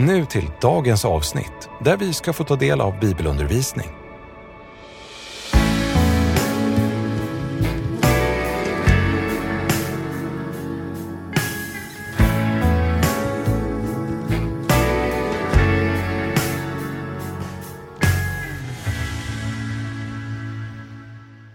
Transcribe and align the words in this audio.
Nu 0.00 0.24
till 0.24 0.50
dagens 0.60 1.04
avsnitt 1.04 1.68
där 1.80 1.96
vi 1.96 2.12
ska 2.12 2.32
få 2.32 2.44
ta 2.44 2.56
del 2.56 2.80
av 2.80 3.00
bibelundervisning. 3.00 3.86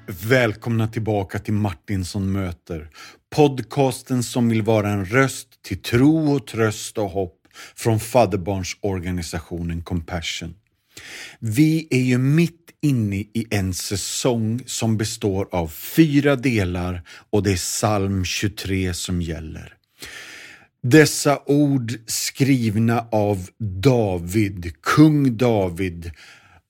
Välkomna 0.07 0.87
tillbaka 0.87 1.39
till 1.39 1.53
Martinsson 1.53 2.31
möter. 2.31 2.89
Podcasten 3.35 4.23
som 4.23 4.49
vill 4.49 4.61
vara 4.61 4.89
en 4.89 5.05
röst 5.05 5.47
till 5.61 5.81
tro 5.81 6.35
och 6.35 6.47
tröst 6.47 6.97
och 6.97 7.09
hopp 7.09 7.42
från 7.75 7.99
fadderbarnsorganisationen 7.99 9.81
Compassion. 9.81 10.55
Vi 11.39 11.87
är 11.89 12.01
ju 12.01 12.17
mitt 12.17 12.69
inne 12.81 13.15
i 13.15 13.47
en 13.49 13.73
säsong 13.73 14.61
som 14.65 14.97
består 14.97 15.47
av 15.51 15.67
fyra 15.67 16.35
delar 16.35 17.01
och 17.29 17.43
det 17.43 17.51
är 17.51 17.55
psalm 17.55 18.25
23 18.25 18.93
som 18.93 19.21
gäller. 19.21 19.73
Dessa 20.83 21.39
ord 21.45 21.93
skrivna 22.07 23.07
av 23.11 23.49
David, 23.57 24.73
kung 24.81 25.37
David, 25.37 26.11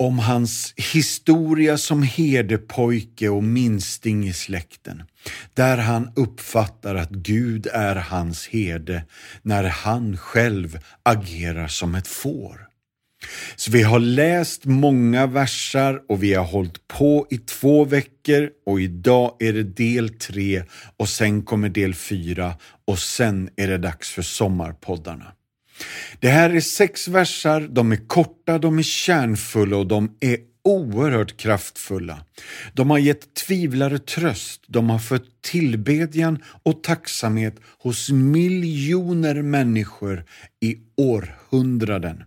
om 0.03 0.19
hans 0.19 0.73
historia 0.93 1.77
som 1.77 2.03
herdepojke 2.03 3.29
och 3.29 3.43
minsting 3.43 4.27
i 4.27 4.33
släkten, 4.33 5.03
där 5.53 5.77
han 5.77 6.11
uppfattar 6.15 6.95
att 6.95 7.09
Gud 7.09 7.67
är 7.67 7.95
hans 7.95 8.47
herde 8.47 9.05
när 9.41 9.63
han 9.63 10.17
själv 10.17 10.79
agerar 11.03 11.67
som 11.67 11.95
ett 11.95 12.07
får. 12.07 12.67
Så 13.55 13.71
vi 13.71 13.83
har 13.83 13.99
läst 13.99 14.65
många 14.65 15.27
versar 15.27 16.01
och 16.09 16.23
vi 16.23 16.33
har 16.33 16.45
hållit 16.45 16.88
på 16.88 17.27
i 17.29 17.38
två 17.38 17.85
veckor 17.85 18.49
och 18.65 18.81
idag 18.81 19.35
är 19.39 19.53
det 19.53 19.63
del 19.63 20.09
tre 20.09 20.63
och 20.97 21.09
sen 21.09 21.43
kommer 21.43 21.69
del 21.69 21.95
fyra 21.95 22.53
och 22.88 22.99
sen 22.99 23.49
är 23.55 23.67
det 23.67 23.77
dags 23.77 24.09
för 24.09 24.21
sommarpoddarna. 24.21 25.33
Det 26.19 26.29
här 26.29 26.49
är 26.49 26.59
sex 26.59 27.07
versar, 27.07 27.61
de 27.61 27.91
är 27.91 28.07
korta, 28.07 28.59
de 28.59 28.79
är 28.79 28.83
kärnfulla 28.83 29.77
och 29.77 29.88
de 29.88 30.17
är 30.19 30.38
oerhört 30.63 31.38
kraftfulla. 31.38 32.25
De 32.73 32.89
har 32.89 32.97
gett 32.97 33.33
tvivlare 33.33 33.99
tröst, 33.99 34.61
de 34.67 34.89
har 34.89 34.99
fött 34.99 35.41
tillbedjan 35.41 36.44
och 36.63 36.83
tacksamhet 36.83 37.55
hos 37.79 38.09
miljoner 38.09 39.41
människor 39.41 40.25
i 40.61 40.77
århundraden. 40.97 42.23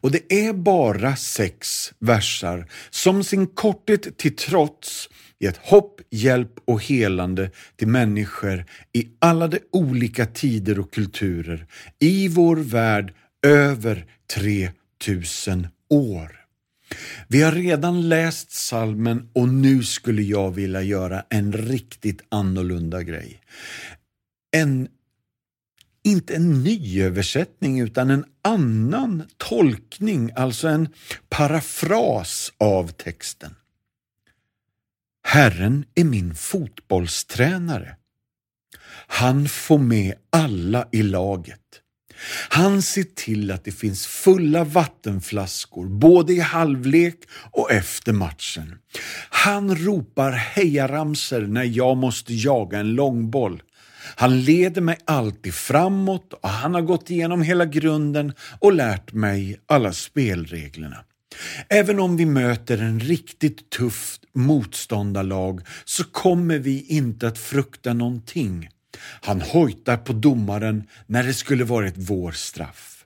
Och 0.00 0.10
det 0.10 0.32
är 0.32 0.52
bara 0.52 1.16
sex 1.16 1.92
versar 1.98 2.66
som 2.90 3.24
sin 3.24 3.46
korthet 3.46 4.18
till 4.18 4.36
trots 4.36 5.08
gett 5.40 5.56
hopp, 5.56 6.00
hjälp 6.10 6.52
och 6.64 6.82
helande 6.82 7.50
till 7.76 7.88
människor 7.88 8.64
i 8.92 9.08
alla 9.18 9.48
de 9.48 9.58
olika 9.72 10.26
tider 10.26 10.78
och 10.78 10.92
kulturer 10.92 11.66
i 11.98 12.28
vår 12.28 12.56
värld 12.56 13.14
över 13.46 14.06
3000 14.34 15.68
år. 15.90 16.40
Vi 17.28 17.42
har 17.42 17.52
redan 17.52 18.08
läst 18.08 18.50
salmen 18.50 19.28
och 19.32 19.48
nu 19.48 19.82
skulle 19.82 20.22
jag 20.22 20.50
vilja 20.50 20.82
göra 20.82 21.24
en 21.30 21.52
riktigt 21.52 22.22
annorlunda 22.28 23.02
grej. 23.02 23.40
En 24.56 24.88
inte 26.02 26.34
en 26.34 26.62
ny 26.62 27.02
översättning 27.02 27.80
utan 27.80 28.10
en 28.10 28.24
annan 28.42 29.22
tolkning, 29.36 30.30
alltså 30.36 30.68
en 30.68 30.88
parafras 31.28 32.52
av 32.58 32.88
texten. 32.88 33.54
Herren 35.28 35.84
är 35.94 36.04
min 36.04 36.34
fotbollstränare. 36.34 37.96
Han 39.06 39.48
får 39.48 39.78
med 39.78 40.14
alla 40.32 40.88
i 40.92 41.02
laget. 41.02 41.60
Han 42.48 42.82
ser 42.82 43.02
till 43.02 43.50
att 43.50 43.64
det 43.64 43.72
finns 43.72 44.06
fulla 44.06 44.64
vattenflaskor 44.64 45.86
både 45.86 46.32
i 46.32 46.40
halvlek 46.40 47.18
och 47.52 47.70
efter 47.70 48.12
matchen. 48.12 48.78
Han 49.30 49.76
ropar 49.76 50.32
hejaramser 50.32 51.40
när 51.40 51.64
jag 51.64 51.96
måste 51.96 52.34
jaga 52.34 52.78
en 52.78 52.94
långboll. 52.94 53.62
Han 54.16 54.40
leder 54.40 54.80
mig 54.80 54.98
alltid 55.04 55.54
framåt 55.54 56.32
och 56.32 56.48
han 56.48 56.74
har 56.74 56.82
gått 56.82 57.10
igenom 57.10 57.42
hela 57.42 57.64
grunden 57.64 58.32
och 58.60 58.72
lärt 58.72 59.12
mig 59.12 59.60
alla 59.66 59.92
spelreglerna. 59.92 61.04
Även 61.68 62.00
om 62.00 62.16
vi 62.16 62.26
möter 62.26 62.78
en 62.78 63.00
riktigt 63.00 63.70
tuff 63.70 64.18
motståndarlag 64.34 65.60
så 65.84 66.04
kommer 66.04 66.58
vi 66.58 66.86
inte 66.86 67.28
att 67.28 67.38
frukta 67.38 67.92
någonting. 67.92 68.68
Han 69.20 69.40
hojtar 69.40 69.96
på 69.96 70.12
domaren 70.12 70.84
när 71.06 71.22
det 71.22 71.34
skulle 71.34 71.64
varit 71.64 71.94
vår 71.96 72.32
straff. 72.32 73.04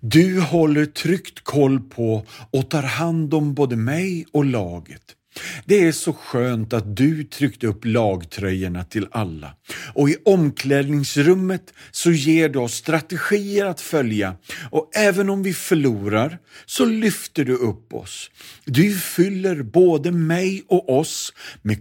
Du 0.00 0.40
håller 0.40 0.86
tryggt 0.86 1.44
koll 1.44 1.80
på 1.80 2.26
och 2.50 2.70
tar 2.70 2.82
hand 2.82 3.34
om 3.34 3.54
både 3.54 3.76
mig 3.76 4.26
och 4.32 4.44
laget. 4.44 5.15
Det 5.64 5.84
är 5.84 5.92
så 5.92 6.12
skönt 6.12 6.72
att 6.72 6.96
du 6.96 7.24
tryckt 7.24 7.64
upp 7.64 7.84
lagtröjorna 7.84 8.84
till 8.84 9.08
alla 9.10 9.54
och 9.94 10.10
i 10.10 10.16
omklädningsrummet 10.24 11.74
så 11.90 12.10
ger 12.10 12.48
du 12.48 12.58
oss 12.58 12.74
strategier 12.74 13.66
att 13.66 13.80
följa 13.80 14.36
och 14.70 14.90
även 14.94 15.30
om 15.30 15.42
vi 15.42 15.54
förlorar 15.54 16.38
så 16.66 16.84
lyfter 16.84 17.44
du 17.44 17.54
upp 17.56 17.94
oss. 17.94 18.30
Du 18.64 18.94
fyller 18.98 19.62
både 19.62 20.12
mig 20.12 20.64
och 20.68 20.98
oss 20.98 21.32
med 21.62 21.78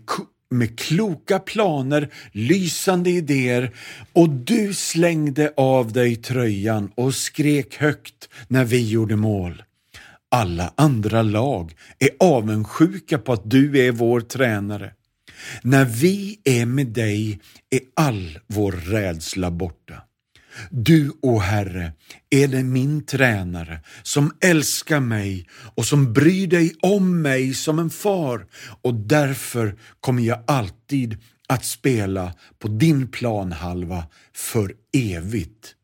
med 0.49 0.79
kloka 0.79 1.39
planer, 1.39 2.09
lysande 2.31 3.09
idéer 3.09 3.71
och 4.13 4.29
du 4.29 4.73
slängde 4.73 5.53
av 5.57 5.93
dig 5.93 6.15
tröjan 6.15 6.91
och 6.95 7.15
skrek 7.15 7.75
högt 7.75 8.29
när 8.47 8.65
vi 8.65 8.89
gjorde 8.89 9.15
mål. 9.15 9.63
Alla 10.35 10.73
andra 10.77 11.21
lag 11.21 11.73
är 11.99 12.09
avundsjuka 12.19 13.17
på 13.17 13.33
att 13.33 13.49
du 13.49 13.79
är 13.87 13.91
vår 13.91 14.21
tränare. 14.21 14.91
När 15.61 15.85
vi 15.85 16.39
är 16.43 16.65
med 16.65 16.87
dig 16.87 17.39
är 17.69 17.79
all 17.95 18.39
vår 18.47 18.71
rädsla 18.71 19.51
borta. 19.51 19.93
Du, 20.69 21.11
o 21.21 21.39
Herre, 21.39 21.93
är 22.29 22.47
det 22.47 22.63
min 22.63 23.05
tränare 23.05 23.79
som 24.03 24.31
älskar 24.41 24.99
mig 24.99 25.47
och 25.75 25.85
som 25.85 26.13
bryr 26.13 26.47
dig 26.47 26.75
om 26.81 27.21
mig 27.21 27.53
som 27.53 27.79
en 27.79 27.89
far 27.89 28.45
och 28.81 28.93
därför 28.93 29.75
kommer 29.99 30.23
jag 30.23 30.43
alltid 30.47 31.17
att 31.47 31.65
spela 31.65 32.33
på 32.59 32.67
din 32.67 33.07
planhalva 33.11 34.03
för 34.33 34.73
evigt. 34.97 35.75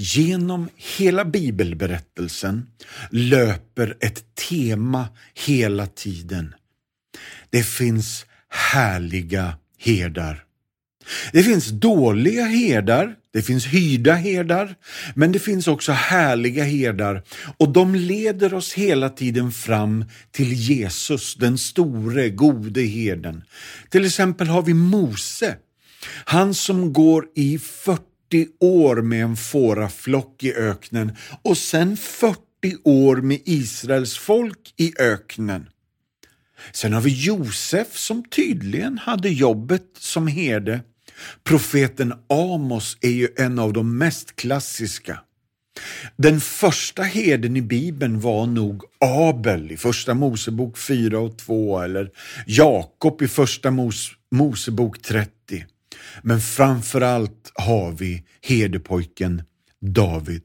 Genom 0.00 0.68
hela 0.76 1.24
bibelberättelsen 1.24 2.66
löper 3.10 3.96
ett 4.00 4.34
tema 4.34 5.08
hela 5.34 5.86
tiden. 5.86 6.54
Det 7.50 7.62
finns 7.62 8.26
härliga 8.48 9.58
herdar. 9.78 10.44
Det 11.32 11.42
finns 11.42 11.66
dåliga 11.66 12.44
herdar, 12.44 13.14
det 13.32 13.42
finns 13.42 13.66
hyrda 13.66 14.14
herdar, 14.14 14.74
men 15.14 15.32
det 15.32 15.38
finns 15.38 15.68
också 15.68 15.92
härliga 15.92 16.64
herdar 16.64 17.22
och 17.58 17.68
de 17.68 17.94
leder 17.94 18.54
oss 18.54 18.72
hela 18.72 19.08
tiden 19.08 19.52
fram 19.52 20.04
till 20.30 20.52
Jesus, 20.52 21.34
den 21.34 21.58
store, 21.58 22.28
gode 22.30 22.82
herden. 22.82 23.44
Till 23.88 24.04
exempel 24.04 24.46
har 24.46 24.62
vi 24.62 24.74
Mose, 24.74 25.56
han 26.24 26.54
som 26.54 26.92
går 26.92 27.24
i 27.34 27.58
40 27.58 28.02
år 28.60 28.96
med 28.96 29.22
en 29.22 29.36
fåraflock 29.36 30.44
i 30.44 30.54
öknen 30.54 31.16
och 31.42 31.58
sen 31.58 31.96
40 31.96 32.38
år 32.84 33.16
med 33.16 33.40
Israels 33.44 34.18
folk 34.18 34.74
i 34.76 34.92
öknen. 34.98 35.68
Sen 36.72 36.92
har 36.92 37.00
vi 37.00 37.24
Josef 37.24 37.96
som 37.96 38.24
tydligen 38.24 38.98
hade 38.98 39.28
jobbet 39.28 39.84
som 39.98 40.26
herde. 40.26 40.80
Profeten 41.44 42.14
Amos 42.28 42.98
är 43.00 43.10
ju 43.10 43.28
en 43.36 43.58
av 43.58 43.72
de 43.72 43.98
mest 43.98 44.36
klassiska. 44.36 45.20
Den 46.16 46.40
första 46.40 47.02
herden 47.02 47.56
i 47.56 47.62
Bibeln 47.62 48.20
var 48.20 48.46
nog 48.46 48.84
Abel 49.00 49.72
i 49.72 49.76
Första 49.76 50.14
Mosebok 50.14 50.78
4 50.78 51.18
och 51.18 51.38
2 51.38 51.80
eller 51.80 52.10
Jakob 52.46 53.22
i 53.22 53.28
Första 53.28 53.70
Mos 53.70 54.10
Mosebok 54.30 55.02
30. 55.02 55.30
Men 56.22 56.40
framför 56.40 57.00
allt 57.00 57.52
har 57.54 57.92
vi 57.92 58.24
herdepojken 58.42 59.42
David. 59.80 60.42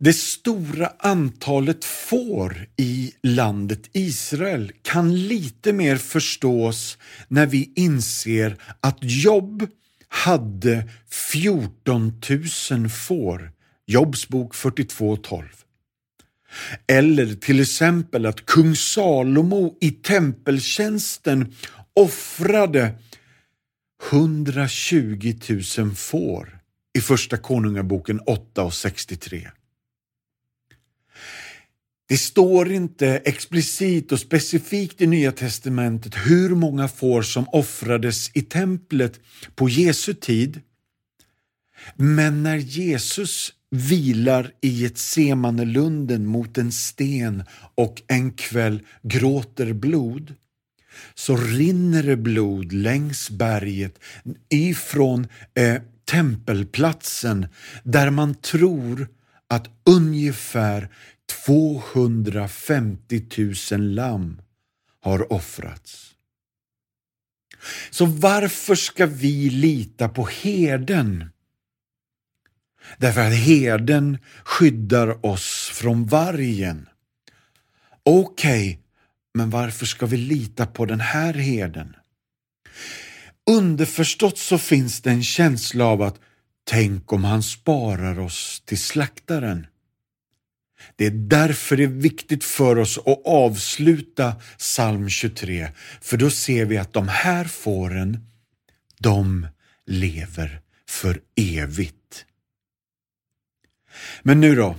Det 0.00 0.12
stora 0.12 0.92
antalet 0.98 1.84
får 1.84 2.66
i 2.76 3.12
landet 3.22 3.90
Israel 3.92 4.72
kan 4.82 5.16
lite 5.16 5.72
mer 5.72 5.96
förstås 5.96 6.98
när 7.28 7.46
vi 7.46 7.72
inser 7.76 8.56
att 8.80 8.98
Jobb 9.00 9.66
hade 10.08 10.88
14 11.10 12.20
000 12.70 12.88
får. 12.88 13.52
Jobs 13.86 14.28
bok 14.28 14.54
42.12. 14.54 15.44
Eller 16.86 17.34
till 17.34 17.60
exempel 17.60 18.26
att 18.26 18.46
kung 18.46 18.76
Salomo 18.76 19.78
i 19.80 19.90
tempeltjänsten 19.90 21.54
offrade 21.94 22.94
120 24.10 25.34
000 25.78 25.94
får 25.94 26.58
i 26.98 27.00
Första 27.00 27.36
Konungaboken 27.36 28.20
8 28.20 28.62
och 28.62 28.74
63. 28.74 29.50
Det 32.08 32.16
står 32.16 32.72
inte 32.72 33.08
explicit 33.08 34.12
och 34.12 34.20
specifikt 34.20 35.00
i 35.00 35.06
Nya 35.06 35.32
Testamentet 35.32 36.14
hur 36.14 36.54
många 36.54 36.88
får 36.88 37.22
som 37.22 37.48
offrades 37.48 38.30
i 38.34 38.42
templet 38.42 39.20
på 39.54 39.68
Jesu 39.68 40.14
tid. 40.14 40.60
Men 41.96 42.42
när 42.42 42.56
Jesus 42.56 43.52
vilar 43.70 44.52
i 44.60 44.84
ett 44.84 44.98
Semanelunden 44.98 46.26
mot 46.26 46.58
en 46.58 46.72
sten 46.72 47.44
och 47.74 48.02
en 48.06 48.32
kväll 48.32 48.80
gråter 49.02 49.72
blod, 49.72 50.34
så 51.14 51.36
rinner 51.36 52.02
det 52.02 52.16
blod 52.16 52.72
längs 52.72 53.30
berget 53.30 53.98
ifrån 54.48 55.28
eh, 55.54 55.82
tempelplatsen 56.04 57.48
där 57.82 58.10
man 58.10 58.34
tror 58.34 59.08
att 59.48 59.68
ungefär 59.84 60.88
250 61.46 63.26
000 63.72 63.80
lamm 63.80 64.40
har 65.00 65.32
offrats. 65.32 66.14
Så 67.90 68.06
varför 68.06 68.74
ska 68.74 69.06
vi 69.06 69.50
lita 69.50 70.08
på 70.08 70.26
herden? 70.26 71.30
Därför 72.98 73.20
att 73.20 73.36
herden 73.36 74.18
skyddar 74.44 75.26
oss 75.26 75.70
från 75.74 76.06
vargen. 76.06 76.88
Okej, 78.02 78.70
okay, 78.70 78.78
men 79.38 79.50
varför 79.50 79.86
ska 79.86 80.06
vi 80.06 80.16
lita 80.16 80.66
på 80.66 80.86
den 80.86 81.00
här 81.00 81.34
herden? 81.34 81.96
Underförstått 83.50 84.38
så 84.38 84.58
finns 84.58 85.00
det 85.00 85.10
en 85.10 85.22
känsla 85.22 85.84
av 85.84 86.02
att 86.02 86.20
tänk 86.64 87.12
om 87.12 87.24
han 87.24 87.42
sparar 87.42 88.18
oss 88.18 88.62
till 88.64 88.78
slaktaren. 88.78 89.66
Det 90.96 91.06
är 91.06 91.10
därför 91.10 91.76
det 91.76 91.82
är 91.82 91.86
viktigt 91.86 92.44
för 92.44 92.78
oss 92.78 92.98
att 92.98 93.22
avsluta 93.24 94.36
psalm 94.58 95.08
23, 95.08 95.68
för 96.00 96.16
då 96.16 96.30
ser 96.30 96.64
vi 96.64 96.78
att 96.78 96.92
de 96.92 97.08
här 97.08 97.44
fåren, 97.44 98.26
de 98.98 99.46
lever 99.86 100.60
för 100.88 101.20
evigt. 101.36 102.24
Men 104.22 104.40
nu 104.40 104.54
då? 104.54 104.76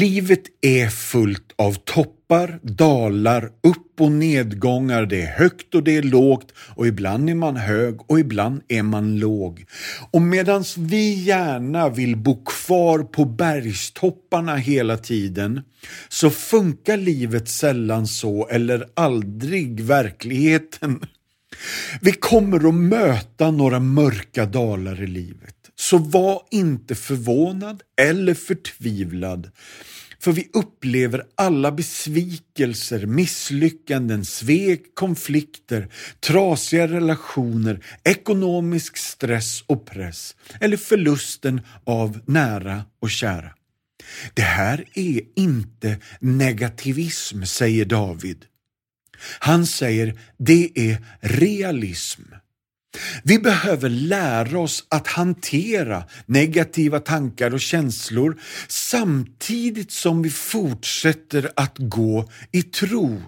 Livet 0.00 0.42
är 0.60 0.88
fullt 0.88 1.52
av 1.58 1.74
toppar, 1.74 2.58
dalar, 2.62 3.44
upp 3.44 4.00
och 4.00 4.12
nedgångar. 4.12 5.06
Det 5.06 5.22
är 5.22 5.38
högt 5.38 5.74
och 5.74 5.82
det 5.82 5.96
är 5.96 6.02
lågt 6.02 6.52
och 6.74 6.86
ibland 6.86 7.30
är 7.30 7.34
man 7.34 7.56
hög 7.56 8.10
och 8.10 8.20
ibland 8.20 8.62
är 8.68 8.82
man 8.82 9.18
låg. 9.18 9.64
Och 10.10 10.22
medan 10.22 10.64
vi 10.78 11.14
gärna 11.14 11.88
vill 11.88 12.16
bo 12.16 12.44
kvar 12.44 12.98
på 12.98 13.24
bergstopparna 13.24 14.56
hela 14.56 14.96
tiden 14.96 15.60
så 16.08 16.30
funkar 16.30 16.96
livet 16.96 17.48
sällan 17.48 18.06
så 18.06 18.48
eller 18.48 18.84
aldrig 18.94 19.80
verkligheten. 19.80 21.00
Vi 22.00 22.12
kommer 22.12 22.68
att 22.68 22.74
möta 22.74 23.50
några 23.50 23.80
mörka 23.80 24.46
dalar 24.46 25.02
i 25.02 25.06
livet. 25.06 25.54
Så 25.76 25.98
var 25.98 26.42
inte 26.50 26.94
förvånad 26.94 27.82
eller 27.96 28.34
förtvivlad. 28.34 29.50
För 30.20 30.32
vi 30.32 30.48
upplever 30.52 31.22
alla 31.34 31.72
besvikelser, 31.72 33.06
misslyckanden, 33.06 34.24
svek, 34.24 34.82
konflikter, 34.94 35.88
trasiga 36.20 36.88
relationer, 36.88 37.84
ekonomisk 38.04 38.96
stress 38.96 39.64
och 39.66 39.86
press 39.86 40.36
eller 40.60 40.76
förlusten 40.76 41.60
av 41.84 42.20
nära 42.26 42.84
och 43.00 43.10
kära. 43.10 43.50
Det 44.34 44.42
här 44.42 44.84
är 44.94 45.20
inte 45.36 45.96
negativism, 46.20 47.42
säger 47.44 47.84
David. 47.84 48.44
Han 49.38 49.66
säger 49.66 50.18
det 50.38 50.70
är 50.74 50.98
realism. 51.20 52.22
Vi 53.22 53.38
behöver 53.38 53.88
lära 53.88 54.58
oss 54.58 54.86
att 54.88 55.06
hantera 55.06 56.04
negativa 56.26 57.00
tankar 57.00 57.54
och 57.54 57.60
känslor 57.60 58.40
samtidigt 58.68 59.92
som 59.92 60.22
vi 60.22 60.30
fortsätter 60.30 61.50
att 61.56 61.78
gå 61.78 62.28
i 62.52 62.62
tro. 62.62 63.22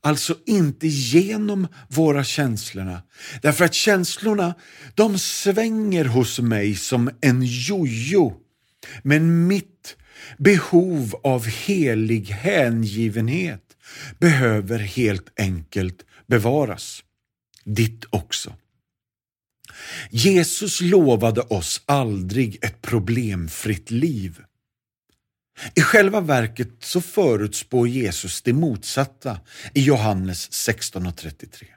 Alltså 0.00 0.36
inte 0.46 0.86
genom 0.86 1.68
våra 1.88 2.24
känslorna. 2.24 3.02
Därför 3.42 3.64
att 3.64 3.74
känslorna, 3.74 4.54
de 4.94 5.18
svänger 5.18 6.04
hos 6.04 6.38
mig 6.38 6.74
som 6.74 7.10
en 7.20 7.42
jojo. 7.42 8.34
Men 9.02 9.46
mitt 9.46 9.96
behov 10.38 11.14
av 11.24 11.46
helig 11.46 12.26
hängivenhet 12.26 13.65
behöver 14.18 14.78
helt 14.78 15.40
enkelt 15.40 16.04
bevaras. 16.26 17.04
Ditt 17.64 18.04
också. 18.10 18.54
Jesus 20.10 20.80
lovade 20.80 21.40
oss 21.40 21.82
aldrig 21.86 22.64
ett 22.64 22.82
problemfritt 22.82 23.90
liv. 23.90 24.40
I 25.74 25.80
själva 25.80 26.20
verket 26.20 26.68
så 26.80 27.00
förutspår 27.00 27.88
Jesus 27.88 28.42
det 28.42 28.52
motsatta 28.52 29.40
i 29.74 29.82
Johannes 29.82 30.50
16.33. 30.50 31.75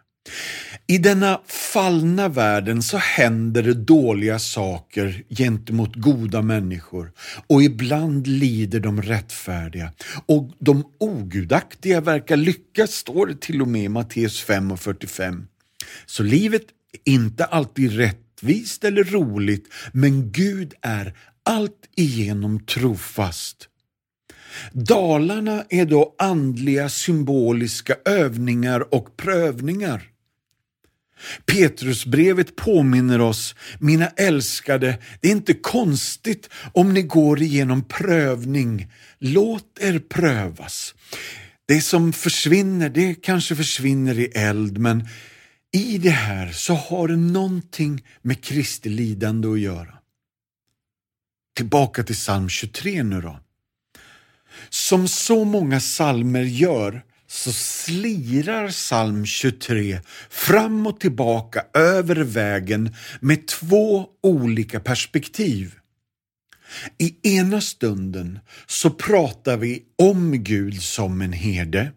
I 0.88 0.98
denna 0.98 1.42
fallna 1.48 2.28
världen 2.28 2.84
så 2.84 2.98
händer 2.98 3.64
det 3.64 3.74
dåliga 3.74 4.40
saker 4.40 5.24
gentemot 5.30 5.96
goda 5.96 6.42
människor 6.42 7.12
och 7.48 7.64
ibland 7.64 8.28
lider 8.28 8.80
de 8.80 9.02
rättfärdiga 9.02 9.92
och 10.26 10.52
de 10.60 10.84
ogudaktiga 10.98 12.02
verkar 12.02 12.38
lyckas, 12.38 12.92
står 12.92 13.28
det 13.28 13.42
till 13.42 13.62
och 13.62 13.68
med 13.68 13.84
i 13.84 13.90
Matteus 13.90 14.42
5 14.42 14.72
och 14.72 14.80
45. 14.80 15.48
Så 16.06 16.24
livet 16.24 16.64
är 17.06 17.14
inte 17.14 17.46
alltid 17.46 17.98
rättvist 17.98 18.84
eller 18.84 19.04
roligt, 19.04 19.68
men 19.94 20.32
Gud 20.32 20.74
är 20.82 21.14
allt 21.44 21.90
igenom 21.96 22.66
trofast. 22.66 23.70
Dalarna 24.72 25.64
är 25.70 25.86
då 25.86 26.16
andliga 26.18 26.90
symboliska 26.90 27.96
övningar 28.06 28.94
och 28.94 29.18
prövningar. 29.18 30.09
Petrusbrevet 31.46 32.56
påminner 32.56 33.22
oss, 33.22 33.56
mina 33.80 34.08
älskade, 34.08 34.98
det 35.22 35.28
är 35.28 35.32
inte 35.32 35.54
konstigt 35.54 36.50
om 36.74 36.94
ni 36.94 37.02
går 37.02 37.42
igenom 37.42 37.84
prövning. 37.84 38.92
Låt 39.20 39.80
er 39.80 40.00
prövas. 40.00 40.96
Det 41.68 41.82
som 41.82 42.14
försvinner, 42.14 42.90
det 42.90 43.14
kanske 43.14 43.56
försvinner 43.56 44.20
i 44.20 44.26
eld, 44.26 44.78
men 44.78 45.08
i 45.72 45.98
det 45.98 46.10
här 46.10 46.52
så 46.52 46.74
har 46.74 47.08
det 47.08 47.18
någonting 47.18 48.06
med 48.22 48.44
Kristi 48.44 48.90
lidande 48.90 49.48
att 49.48 49.60
göra. 49.60 49.94
Tillbaka 51.56 52.04
till 52.04 52.16
psalm 52.16 52.50
23 52.50 53.04
nu 53.04 53.22
då. 53.22 53.40
Som 54.70 55.08
så 55.08 55.46
många 55.46 55.80
psalmer 55.80 56.42
gör 56.42 57.04
så 57.30 57.52
slirar 57.52 58.68
psalm 58.68 59.26
23 59.26 60.00
fram 60.30 60.88
och 60.88 61.00
tillbaka 61.00 61.66
över 61.74 62.16
vägen 62.16 62.96
med 63.20 63.48
två 63.48 64.06
olika 64.24 64.80
perspektiv. 64.80 65.76
I 66.98 67.38
ena 67.38 67.62
stunden 67.62 68.40
så 68.68 68.90
pratar 68.90 69.58
vi 69.58 69.84
om 69.98 70.44
Gud 70.44 70.82
som 70.82 71.22
en 71.22 71.34
herde 71.34 71.92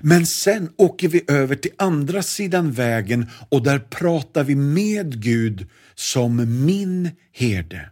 men 0.00 0.26
sen 0.26 0.70
åker 0.76 1.08
vi 1.08 1.24
över 1.28 1.56
till 1.56 1.72
andra 1.78 2.22
sidan 2.22 2.72
vägen 2.72 3.26
och 3.48 3.62
där 3.62 3.78
pratar 3.78 4.44
vi 4.44 4.54
med 4.54 5.22
Gud 5.22 5.68
som 5.94 6.64
min 6.66 7.10
herde. 7.32 7.90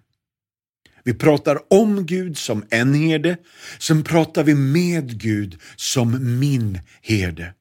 Vi 1.09 1.15
pratar 1.15 1.59
om 1.73 2.07
Gud 2.07 2.39
som 2.39 2.65
en 2.71 2.95
herde, 2.95 3.37
sen 3.79 4.05
pratar 4.05 4.45
vi 4.45 4.55
med 4.55 5.21
Gud 5.21 5.59
som 5.77 6.39
min 6.39 6.81
herde. 7.03 7.55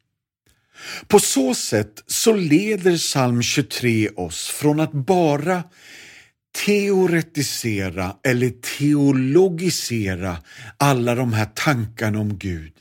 På 1.07 1.19
så 1.19 1.55
sätt 1.55 2.03
så 2.07 2.33
leder 2.33 2.97
psalm 2.97 3.41
23 3.41 4.09
oss 4.09 4.47
från 4.47 4.79
att 4.79 4.91
bara 4.91 5.63
teoretisera 6.65 8.15
eller 8.23 8.49
teologisera 8.77 10.37
alla 10.77 11.15
de 11.15 11.33
här 11.33 11.47
tankarna 11.55 12.19
om 12.19 12.37
Gud. 12.37 12.73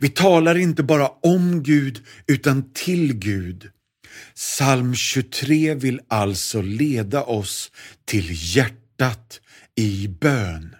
Vi 0.00 0.08
talar 0.08 0.58
inte 0.58 0.82
bara 0.82 1.08
om 1.08 1.62
Gud 1.62 2.00
utan 2.26 2.72
till 2.72 3.12
Gud. 3.12 3.70
Psalm 4.34 4.94
23 4.94 5.74
vill 5.74 6.00
alltså 6.08 6.62
leda 6.62 7.22
oss 7.22 7.70
till 8.04 8.56
hjärtat 8.56 9.40
i 9.76 10.08
bön. 10.08 10.76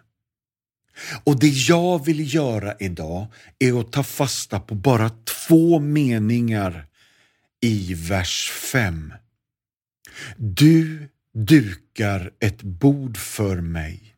Och 1.24 1.40
det 1.40 1.48
jag 1.48 2.04
vill 2.04 2.34
göra 2.34 2.74
idag 2.80 3.26
är 3.58 3.80
att 3.80 3.92
ta 3.92 4.02
fasta 4.02 4.60
på 4.60 4.74
bara 4.74 5.10
två 5.10 5.80
meningar 5.80 6.86
i 7.60 7.94
vers 7.94 8.50
5. 8.50 9.12
Du 10.36 11.08
dukar 11.34 12.30
ett 12.40 12.62
bord 12.62 13.16
för 13.16 13.60
mig 13.60 14.16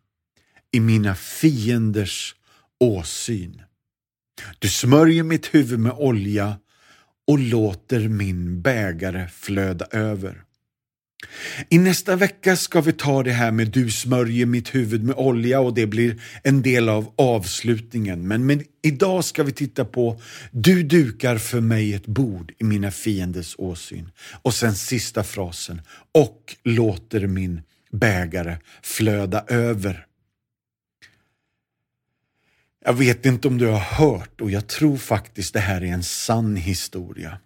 i 0.72 0.80
mina 0.80 1.14
fienders 1.14 2.34
åsyn. 2.80 3.62
Du 4.58 4.68
smörjer 4.68 5.22
mitt 5.22 5.54
huvud 5.54 5.78
med 5.78 5.92
olja 5.92 6.58
och 7.26 7.38
låter 7.38 8.08
min 8.08 8.62
bägare 8.62 9.28
flöda 9.28 9.86
över. 9.90 10.43
I 11.68 11.78
nästa 11.78 12.16
vecka 12.16 12.56
ska 12.56 12.80
vi 12.80 12.92
ta 12.92 13.22
det 13.22 13.32
här 13.32 13.50
med 13.50 13.68
du 13.68 13.90
smörjer 13.90 14.46
mitt 14.46 14.74
huvud 14.74 15.04
med 15.04 15.16
olja 15.16 15.60
och 15.60 15.74
det 15.74 15.86
blir 15.86 16.22
en 16.42 16.62
del 16.62 16.88
av 16.88 17.12
avslutningen. 17.16 18.28
Men, 18.28 18.46
men 18.46 18.64
idag 18.82 19.24
ska 19.24 19.42
vi 19.42 19.52
titta 19.52 19.84
på 19.84 20.20
du 20.50 20.82
dukar 20.82 21.38
för 21.38 21.60
mig 21.60 21.94
ett 21.94 22.06
bord 22.06 22.52
i 22.58 22.64
mina 22.64 22.90
fienders 22.90 23.54
åsyn. 23.58 24.10
Och 24.42 24.54
sen 24.54 24.74
sista 24.74 25.24
frasen 25.24 25.80
och 26.12 26.56
låter 26.64 27.26
min 27.26 27.62
bägare 27.92 28.56
flöda 28.82 29.44
över. 29.48 30.06
Jag 32.84 32.92
vet 32.92 33.26
inte 33.26 33.48
om 33.48 33.58
du 33.58 33.66
har 33.66 33.78
hört 33.78 34.40
och 34.40 34.50
jag 34.50 34.66
tror 34.66 34.96
faktiskt 34.96 35.52
det 35.52 35.60
här 35.60 35.80
är 35.80 35.92
en 35.92 36.02
sann 36.02 36.56
historia. 36.56 37.38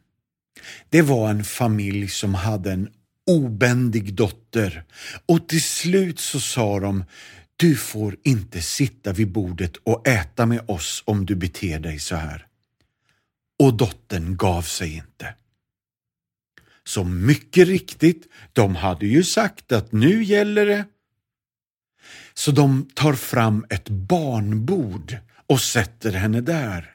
Det 0.90 1.02
var 1.02 1.30
en 1.30 1.44
familj 1.44 2.08
som 2.08 2.35
hade 2.35 2.73
en 2.73 2.88
obändig 3.28 4.14
dotter 4.14 4.85
och 5.26 5.49
till 5.49 5.62
slut 5.62 6.18
så 6.18 6.40
sa 6.40 6.80
de 6.80 7.04
du 7.56 7.76
får 7.76 8.16
inte 8.25 8.62
sitta 8.62 9.12
vid 9.12 9.32
bordet 9.32 9.76
och 9.76 10.08
äta 10.08 10.47
med 10.47 10.70
oss 10.70 11.02
om 11.06 11.26
du 11.26 11.35
beter 11.35 11.78
dig 11.78 11.99
så 11.99 12.16
här. 12.16 12.47
Och 13.58 13.75
dottern 13.75 14.37
gav 14.37 14.62
sig 14.62 14.94
inte. 14.94 15.35
Så 16.85 17.04
mycket 17.04 17.68
riktigt, 17.68 18.26
de 18.52 18.76
hade 18.76 19.06
ju 19.06 19.25
sagt 19.25 19.73
att 19.73 19.92
nu 19.92 20.25
gäller 20.25 20.66
det. 20.66 20.85
Så 22.35 22.50
de 22.50 22.88
tar 22.94 23.14
fram 23.14 23.66
ett 23.70 23.88
barnbord 23.88 25.16
och 25.47 25.61
sätter 25.61 26.12
henne 26.12 26.40
där. 26.40 26.94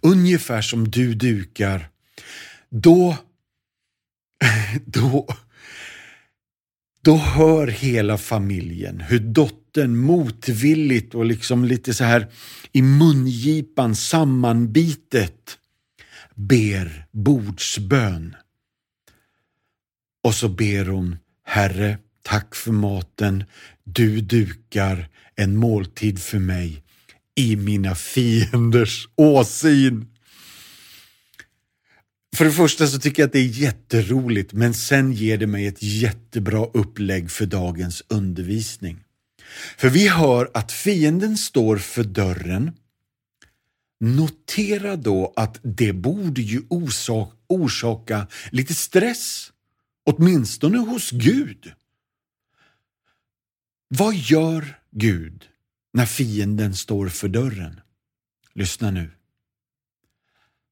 Ungefär 0.00 0.62
som 0.62 0.90
du 0.90 1.14
dukar. 1.14 1.88
Då 2.70 3.16
då, 4.84 5.28
då 7.02 7.16
hör 7.16 7.66
hela 7.66 8.18
familjen 8.18 9.00
hur 9.00 9.18
dottern 9.18 9.96
motvilligt 9.96 11.14
och 11.14 11.24
liksom 11.24 11.64
lite 11.64 11.94
så 11.94 12.04
här 12.04 12.26
i 12.72 12.82
mungipan 12.82 13.96
sammanbitet 13.96 15.58
ber 16.34 17.06
bordsbön. 17.10 18.36
Och 20.22 20.34
så 20.34 20.48
ber 20.48 20.84
hon 20.84 21.16
Herre, 21.46 21.98
tack 22.22 22.54
för 22.54 22.72
maten. 22.72 23.44
Du 23.84 24.20
dukar 24.20 25.08
en 25.36 25.56
måltid 25.56 26.18
för 26.18 26.38
mig 26.38 26.82
i 27.34 27.56
mina 27.56 27.94
fienders 27.94 29.08
åsyn. 29.16 30.13
För 32.34 32.44
det 32.44 32.52
första 32.52 32.86
så 32.86 32.98
tycker 32.98 33.22
jag 33.22 33.26
att 33.26 33.32
det 33.32 33.38
är 33.38 33.62
jätteroligt 33.62 34.52
men 34.52 34.74
sen 34.74 35.12
ger 35.12 35.38
det 35.38 35.46
mig 35.46 35.66
ett 35.66 35.82
jättebra 35.82 36.66
upplägg 36.66 37.30
för 37.30 37.46
dagens 37.46 38.02
undervisning. 38.08 39.04
För 39.76 39.88
vi 39.88 40.08
hör 40.08 40.50
att 40.54 40.72
fienden 40.72 41.36
står 41.36 41.76
för 41.76 42.04
dörren. 42.04 42.72
Notera 44.00 44.96
då 44.96 45.32
att 45.36 45.60
det 45.62 45.92
borde 45.92 46.42
ju 46.42 46.62
orsaka 47.48 48.26
lite 48.50 48.74
stress, 48.74 49.52
åtminstone 50.04 50.78
hos 50.78 51.10
Gud. 51.10 51.72
Vad 53.88 54.14
gör 54.14 54.80
Gud 54.90 55.44
när 55.92 56.06
fienden 56.06 56.74
står 56.74 57.08
för 57.08 57.28
dörren? 57.28 57.80
Lyssna 58.54 58.90
nu. 58.90 59.10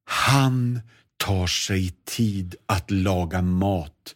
Han 0.04 0.80
tar 1.22 1.46
sig 1.46 1.94
tid 2.04 2.54
att 2.66 2.90
laga 2.90 3.42
mat 3.42 4.14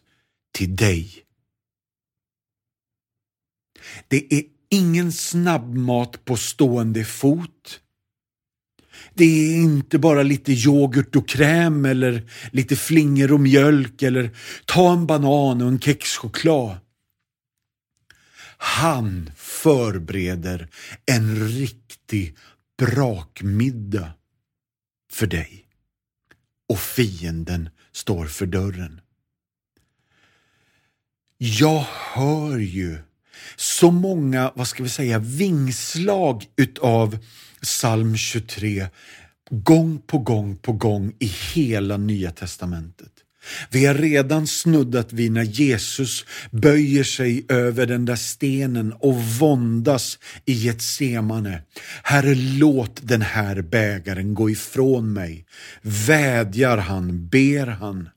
till 0.53 0.75
dig. 0.75 1.23
Det 4.07 4.33
är 4.33 4.43
ingen 4.69 5.11
snabbmat 5.11 6.25
på 6.25 6.37
stående 6.37 7.05
fot. 7.05 7.81
Det 9.13 9.23
är 9.23 9.55
inte 9.55 9.99
bara 9.99 10.23
lite 10.23 10.51
yoghurt 10.51 11.15
och 11.15 11.27
kräm 11.27 11.85
eller 11.85 12.31
lite 12.51 12.75
flingor 12.75 13.31
och 13.31 13.39
mjölk 13.39 14.01
eller 14.01 14.37
ta 14.65 14.93
en 14.93 15.07
banan 15.07 15.61
och 15.61 15.67
en 15.67 15.79
kexchoklad. 15.79 16.77
Han 18.57 19.31
förbereder 19.35 20.69
en 21.05 21.47
riktig 21.47 22.37
brakmiddag 22.77 24.11
för 25.11 25.27
dig 25.27 25.66
och 26.69 26.79
fienden 26.79 27.69
står 27.91 28.25
för 28.25 28.45
dörren. 28.45 29.01
Jag 31.37 31.85
hör 32.13 32.57
ju 32.57 32.97
så 33.55 33.91
många, 33.91 34.51
vad 34.55 34.67
ska 34.67 34.83
vi 34.83 34.89
säga, 34.89 35.19
vingslag 35.19 36.45
utav 36.55 37.17
psalm 37.61 38.17
23 38.17 38.87
gång 39.49 40.01
på 40.07 40.17
gång 40.17 40.57
på 40.57 40.73
gång 40.73 41.13
i 41.19 41.25
hela 41.25 41.97
Nya 41.97 42.31
Testamentet. 42.31 43.16
Vi 43.69 43.85
har 43.85 43.93
redan 43.93 44.47
snuddat 44.47 45.13
vid 45.13 45.31
när 45.31 45.43
Jesus 45.43 46.25
böjer 46.51 47.03
sig 47.03 47.45
över 47.49 47.85
den 47.85 48.05
där 48.05 48.15
stenen 48.15 48.93
och 48.93 49.23
våndas 49.23 50.19
i 50.45 50.53
Getsemane. 50.53 51.61
Herre, 52.03 52.35
låt 52.35 53.07
den 53.07 53.21
här 53.21 53.61
bägaren 53.61 54.33
gå 54.33 54.49
ifrån 54.49 55.13
mig. 55.13 55.45
Vädjar 55.81 56.77
han, 56.77 57.27
ber 57.27 57.67
han. 57.67 58.09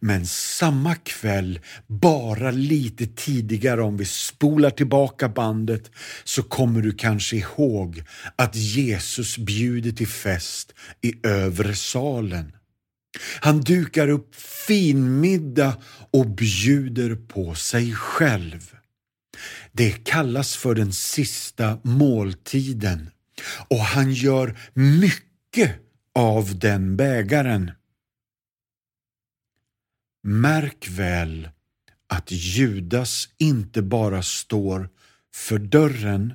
Men 0.00 0.26
samma 0.26 0.94
kväll, 0.94 1.60
bara 1.86 2.50
lite 2.50 3.06
tidigare 3.06 3.82
om 3.82 3.96
vi 3.96 4.04
spolar 4.04 4.70
tillbaka 4.70 5.28
bandet, 5.28 5.90
så 6.24 6.42
kommer 6.42 6.80
du 6.80 6.92
kanske 6.92 7.36
ihåg 7.36 8.02
att 8.36 8.56
Jesus 8.56 9.38
bjuder 9.38 9.92
till 9.92 10.08
fest 10.08 10.74
i 11.02 11.26
övre 11.26 11.74
salen. 11.74 12.52
Han 13.40 13.60
dukar 13.60 14.08
upp 14.08 14.34
finmiddag 14.66 15.82
och 16.10 16.26
bjuder 16.26 17.16
på 17.16 17.54
sig 17.54 17.94
själv. 17.94 18.76
Det 19.72 20.04
kallas 20.04 20.56
för 20.56 20.74
den 20.74 20.92
sista 20.92 21.80
måltiden 21.82 23.10
och 23.68 23.80
han 23.80 24.12
gör 24.12 24.58
mycket 24.74 25.76
av 26.14 26.58
den 26.58 26.96
bägaren. 26.96 27.70
Märk 30.22 30.88
väl 30.88 31.48
att 32.08 32.30
Judas 32.30 33.28
inte 33.38 33.82
bara 33.82 34.22
står 34.22 34.88
för 35.34 35.58
dörren 35.58 36.34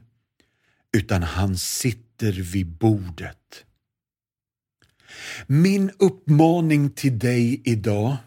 utan 0.97 1.23
han 1.23 1.57
sitter 1.57 2.31
vid 2.31 2.67
bordet. 2.67 3.65
Min 5.47 5.91
uppmaning 5.99 6.89
till 6.89 7.19
dig 7.19 7.61
idag 7.65 8.17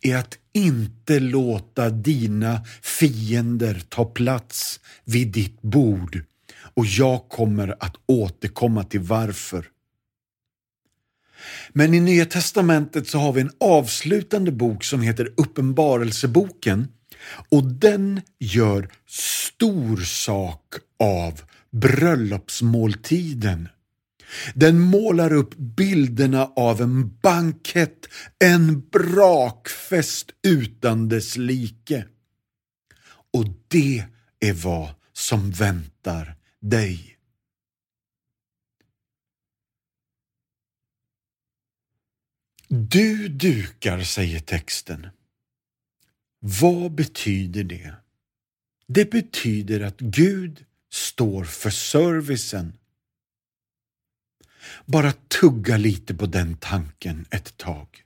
är 0.00 0.16
att 0.16 0.38
inte 0.52 1.20
låta 1.20 1.90
dina 1.90 2.60
fiender 2.82 3.82
ta 3.88 4.04
plats 4.04 4.80
vid 5.04 5.28
ditt 5.28 5.62
bord 5.62 6.24
och 6.74 6.86
jag 6.86 7.28
kommer 7.28 7.76
att 7.80 7.96
återkomma 8.06 8.84
till 8.84 9.00
varför. 9.00 9.66
Men 11.72 11.94
i 11.94 12.00
Nya 12.00 12.26
Testamentet 12.26 13.08
så 13.08 13.18
har 13.18 13.32
vi 13.32 13.40
en 13.40 13.50
avslutande 13.60 14.52
bok 14.52 14.84
som 14.84 15.02
heter 15.02 15.32
Uppenbarelseboken 15.36 16.88
och 17.48 17.64
den 17.64 18.20
gör 18.38 18.88
stor 19.06 19.96
sak 19.96 20.74
av 20.98 21.40
bröllopsmåltiden. 21.70 23.68
Den 24.54 24.80
målar 24.80 25.32
upp 25.32 25.54
bilderna 25.54 26.52
av 26.56 26.80
en 26.80 27.16
bankett, 27.16 28.08
en 28.44 28.88
brakfest 28.88 30.30
utan 30.42 31.08
dess 31.08 31.36
like. 31.36 32.04
Och 33.32 33.44
det 33.68 34.04
är 34.40 34.52
vad 34.52 34.94
som 35.12 35.50
väntar 35.50 36.36
dig. 36.60 37.16
Du 42.68 43.28
dukar, 43.28 44.00
säger 44.02 44.40
texten. 44.40 45.06
Vad 46.38 46.92
betyder 46.92 47.64
det? 47.64 47.94
Det 48.86 49.10
betyder 49.10 49.80
att 49.80 50.00
Gud 50.00 50.64
står 50.92 51.44
för 51.44 51.70
servicen. 51.70 52.78
Bara 54.84 55.12
tugga 55.12 55.76
lite 55.76 56.14
på 56.14 56.26
den 56.26 56.56
tanken 56.56 57.26
ett 57.30 57.56
tag. 57.56 58.02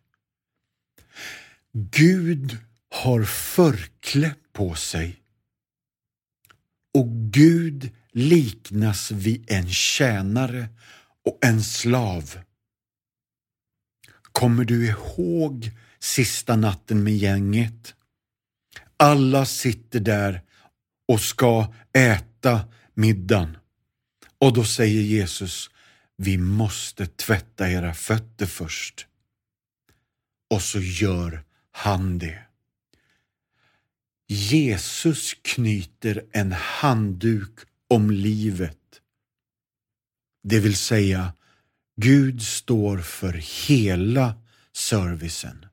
Gud 1.72 2.58
har 2.90 3.24
förkläde 3.24 4.34
på 4.52 4.74
sig 4.74 5.20
och 6.94 7.08
Gud 7.32 7.90
liknas 8.12 9.10
vid 9.10 9.50
en 9.50 9.68
tjänare 9.68 10.68
och 11.24 11.38
en 11.42 11.62
slav. 11.62 12.38
Kommer 14.32 14.64
du 14.64 14.86
ihåg 14.86 15.70
sista 15.98 16.56
natten 16.56 17.04
med 17.04 17.16
gänget? 17.16 17.94
Alla 18.96 19.46
sitter 19.46 20.00
där 20.00 20.42
och 21.08 21.20
ska 21.20 21.74
äta 21.92 22.60
middagen. 22.94 23.56
Och 24.38 24.52
då 24.52 24.64
säger 24.64 25.02
Jesus, 25.02 25.70
vi 26.22 26.38
måste 26.38 27.06
tvätta 27.06 27.70
era 27.70 27.94
fötter 27.94 28.46
först. 28.46 29.06
Och 30.50 30.62
så 30.62 30.80
gör 30.80 31.44
han 31.72 32.18
det. 32.18 32.38
Jesus 34.28 35.34
knyter 35.42 36.24
en 36.32 36.52
handduk 36.52 37.58
om 37.88 38.10
livet. 38.10 38.78
Det 40.42 40.60
vill 40.60 40.76
säga, 40.76 41.32
Gud 41.96 42.42
står 42.42 42.98
för 42.98 43.32
hela 43.68 44.34
servicen. 44.72 45.66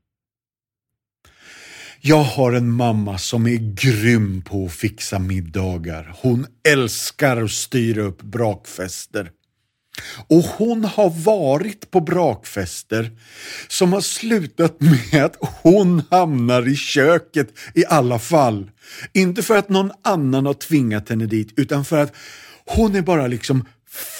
Jag 2.01 2.23
har 2.23 2.53
en 2.53 2.71
mamma 2.71 3.17
som 3.17 3.47
är 3.47 3.75
grym 3.75 4.41
på 4.41 4.65
att 4.65 4.73
fixa 4.73 5.19
middagar. 5.19 6.15
Hon 6.21 6.47
älskar 6.67 7.37
att 7.37 7.51
styra 7.51 8.01
upp 8.01 8.21
brakfester. 8.21 9.31
Och 10.27 10.43
hon 10.43 10.85
har 10.85 11.09
varit 11.09 11.91
på 11.91 12.01
brakfester 12.01 13.11
som 13.67 13.93
har 13.93 14.01
slutat 14.01 14.81
med 14.81 15.25
att 15.25 15.37
hon 15.39 16.03
hamnar 16.09 16.67
i 16.67 16.75
köket 16.75 17.47
i 17.73 17.85
alla 17.85 18.19
fall. 18.19 18.71
Inte 19.13 19.43
för 19.43 19.57
att 19.57 19.69
någon 19.69 19.91
annan 20.03 20.45
har 20.45 20.53
tvingat 20.53 21.09
henne 21.09 21.25
dit, 21.25 21.53
utan 21.55 21.85
för 21.85 21.97
att 21.97 22.15
hon 22.65 22.95
är 22.95 23.01
bara 23.01 23.27
liksom 23.27 23.65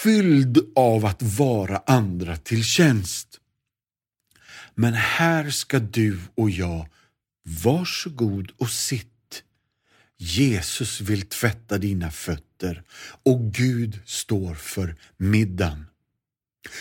fylld 0.04 0.60
av 0.76 1.06
att 1.06 1.22
vara 1.22 1.82
andra 1.86 2.38
till 2.38 2.64
tjänst. 2.64 3.28
Men 4.76 4.94
här 4.94 5.50
ska 5.50 5.80
du 5.80 6.20
och 6.36 6.50
jag 6.50 6.88
Varsågod 7.64 8.52
och 8.58 8.70
sitt. 8.70 9.44
Jesus 10.18 11.02
vill 11.02 11.22
tvätta 11.22 11.78
dina 11.78 12.12
fötter 12.12 12.47
och 13.24 13.54
Gud 13.54 14.00
står 14.06 14.56
för 14.56 14.96
middagen. 15.18 15.86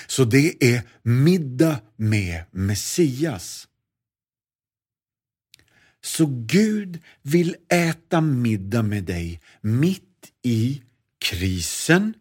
Så 0.06 0.24
det 0.24 0.64
är 0.74 0.82
middag 1.02 1.80
med 1.96 2.44
Messias. 2.50 3.68
Så 6.00 6.26
Gud 6.46 7.02
vill 7.22 7.56
äta 7.68 8.20
middag 8.20 8.82
med 8.82 9.04
dig 9.04 9.40
mitt 9.60 10.02
i 10.42 10.82
krisen, 11.18 12.14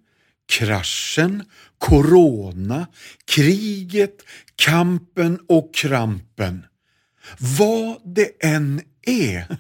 kraschen, 0.46 1.44
corona, 1.78 2.88
kriget, 3.26 4.22
kampen 4.56 5.40
och 5.48 5.76
krampen. 5.76 6.66
Vad 7.38 8.16
det 8.16 8.46
än 8.46 8.82
är 9.02 9.58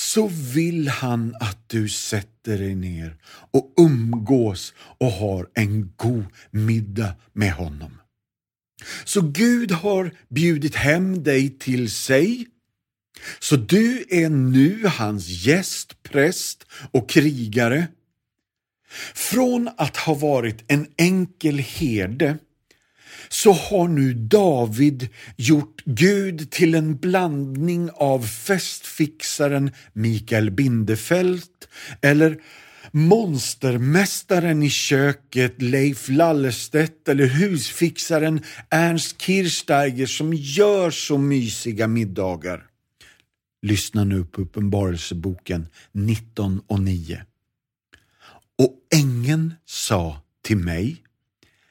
så 0.00 0.26
vill 0.28 0.88
han 0.88 1.34
att 1.40 1.68
du 1.68 1.88
sätter 1.88 2.58
dig 2.58 2.74
ner 2.74 3.16
och 3.50 3.74
umgås 3.76 4.74
och 4.76 5.10
har 5.12 5.48
en 5.54 5.92
god 5.96 6.24
middag 6.50 7.14
med 7.32 7.52
honom. 7.52 8.00
Så 9.04 9.20
Gud 9.20 9.72
har 9.72 10.10
bjudit 10.28 10.74
hem 10.74 11.22
dig 11.22 11.58
till 11.58 11.90
sig. 11.90 12.46
Så 13.38 13.56
du 13.56 14.04
är 14.10 14.28
nu 14.28 14.86
hans 14.86 15.28
gäst, 15.28 16.02
präst 16.02 16.66
och 16.90 17.08
krigare. 17.08 17.88
Från 19.14 19.70
att 19.76 19.96
ha 19.96 20.14
varit 20.14 20.64
en 20.66 20.86
enkel 20.96 21.58
herde 21.58 22.38
så 23.32 23.52
har 23.52 23.88
nu 23.88 24.14
David 24.14 25.08
gjort 25.36 25.82
Gud 25.84 26.50
till 26.50 26.74
en 26.74 26.96
blandning 26.96 27.90
av 27.90 28.26
festfixaren 28.26 29.70
Mikael 29.92 30.50
Bindefeld 30.50 31.42
eller 32.00 32.40
monstermästaren 32.90 34.62
i 34.62 34.70
köket 34.70 35.62
Leif 35.62 36.08
Lallestedt 36.08 37.08
eller 37.08 37.26
husfixaren 37.26 38.42
Ernst 38.70 39.22
Kirchsteiger 39.22 40.06
som 40.06 40.34
gör 40.34 40.90
så 40.90 41.18
mysiga 41.18 41.86
middagar. 41.86 42.66
Lyssna 43.62 44.04
nu 44.04 44.24
på 44.24 44.42
Uppenbarelseboken 44.42 45.66
19 45.92 46.60
och 46.66 46.80
9. 46.80 47.24
Och 48.58 48.74
ängeln 48.94 49.54
sa 49.64 50.22
till 50.42 50.56
mig, 50.56 51.02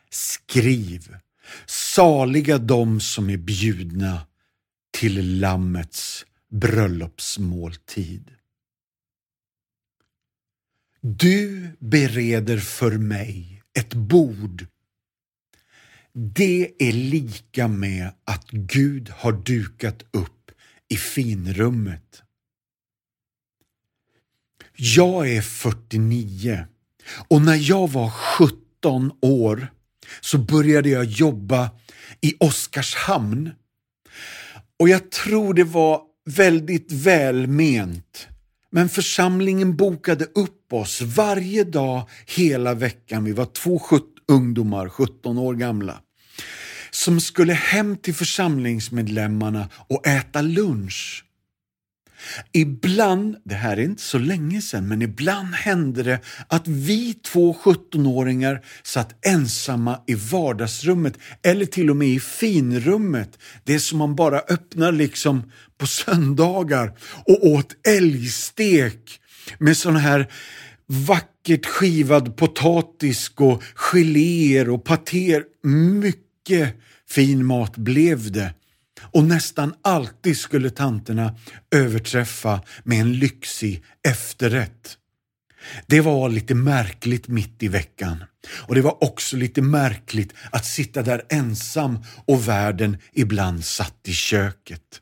skriv 0.10 1.16
Saliga 1.66 2.58
de 2.58 3.00
som 3.00 3.30
är 3.30 3.38
bjudna 3.38 4.22
till 4.92 5.40
Lammets 5.40 6.26
bröllopsmåltid. 6.52 8.36
Du 11.02 11.72
bereder 11.80 12.58
för 12.58 12.98
mig 12.98 13.64
ett 13.80 13.94
bord. 13.94 14.66
Det 16.14 16.72
är 16.80 16.94
lika 16.94 17.68
med 17.68 18.12
att 18.24 18.50
Gud 18.50 19.10
har 19.10 19.32
dukat 19.32 20.04
upp 20.12 20.52
i 20.90 20.98
finrummet. 20.98 22.24
Jag 24.76 25.30
är 25.30 25.42
49 25.42 26.68
och 27.28 27.42
när 27.42 27.70
jag 27.70 27.92
var 27.92 28.10
17 28.10 29.12
år 29.22 29.68
så 30.22 30.38
började 30.38 30.90
jag 30.90 31.06
jobba 31.06 31.70
i 32.22 32.36
Oskarshamn. 32.40 33.52
Och 34.80 34.90
jag 34.90 35.12
tror 35.12 35.54
det 35.54 35.64
var 35.64 36.02
väldigt 36.26 36.92
välment. 36.92 38.28
Men 38.72 38.90
församlingen 38.90 39.76
bokade 39.76 40.26
upp 40.26 40.74
oss 40.74 41.02
varje 41.02 41.64
dag 41.64 42.10
hela 42.26 42.74
veckan. 42.74 43.24
Vi 43.24 43.32
var 43.32 43.46
två 43.46 43.82
ungdomar, 44.28 44.90
17 44.90 45.38
år 45.38 45.54
gamla, 45.54 46.02
som 46.92 47.22
skulle 47.22 47.54
hem 47.54 47.98
till 47.98 48.16
församlingsmedlemmarna 48.16 49.70
och 49.88 50.08
äta 50.08 50.42
lunch. 50.42 51.26
Ibland, 52.52 53.36
det 53.44 53.56
här 53.56 53.78
är 53.78 53.82
inte 53.82 54.02
så 54.02 54.18
länge 54.18 54.62
sedan, 54.62 54.88
men 54.88 55.02
ibland 55.02 55.56
hände 55.56 56.04
det 56.04 56.20
att 56.48 56.68
vi 56.68 57.14
två 57.14 57.54
17-åringar 57.64 58.62
satt 58.84 59.26
ensamma 59.26 60.00
i 60.08 60.14
vardagsrummet 60.14 61.18
eller 61.44 61.66
till 61.66 61.90
och 61.90 61.96
med 61.96 62.08
i 62.08 62.20
finrummet, 62.20 63.40
det 63.64 63.80
som 63.80 63.98
man 63.98 64.16
bara 64.16 64.40
öppnar 64.40 64.92
liksom 64.92 65.52
på 65.78 65.88
söndagar 65.88 66.94
och 67.26 67.48
åt 67.48 67.88
älgstek 67.88 69.20
med 69.58 69.78
sån 69.78 69.96
här 69.96 70.28
vackert 70.86 71.66
skivad 71.66 72.38
potatis 72.38 73.32
och 73.36 73.64
geléer 73.76 74.70
och 74.70 74.84
patéer. 74.84 75.44
Mycket 75.64 76.76
fin 77.10 77.46
mat 77.46 77.78
blev 77.78 78.32
det. 78.32 78.54
Och 79.02 79.24
nästan 79.24 79.74
alltid 79.82 80.38
skulle 80.38 80.70
tanterna 80.70 81.36
överträffa 81.76 82.62
med 82.84 83.02
en 83.02 83.14
lyxig 83.14 83.84
efterrätt. 84.08 84.98
Det 85.88 86.02
var 86.02 86.30
lite 86.30 86.56
märkligt 86.56 87.28
mitt 87.28 87.64
i 87.64 87.68
veckan. 87.68 88.24
Och 88.52 88.76
det 88.76 88.82
var 88.82 89.04
också 89.04 89.38
lite 89.38 89.62
märkligt 89.62 90.34
att 90.52 90.66
sitta 90.66 91.02
där 91.02 91.22
ensam 91.30 92.00
och 92.26 92.48
världen 92.48 92.98
ibland 93.14 93.66
satt 93.66 94.08
i 94.08 94.14
köket. 94.14 95.02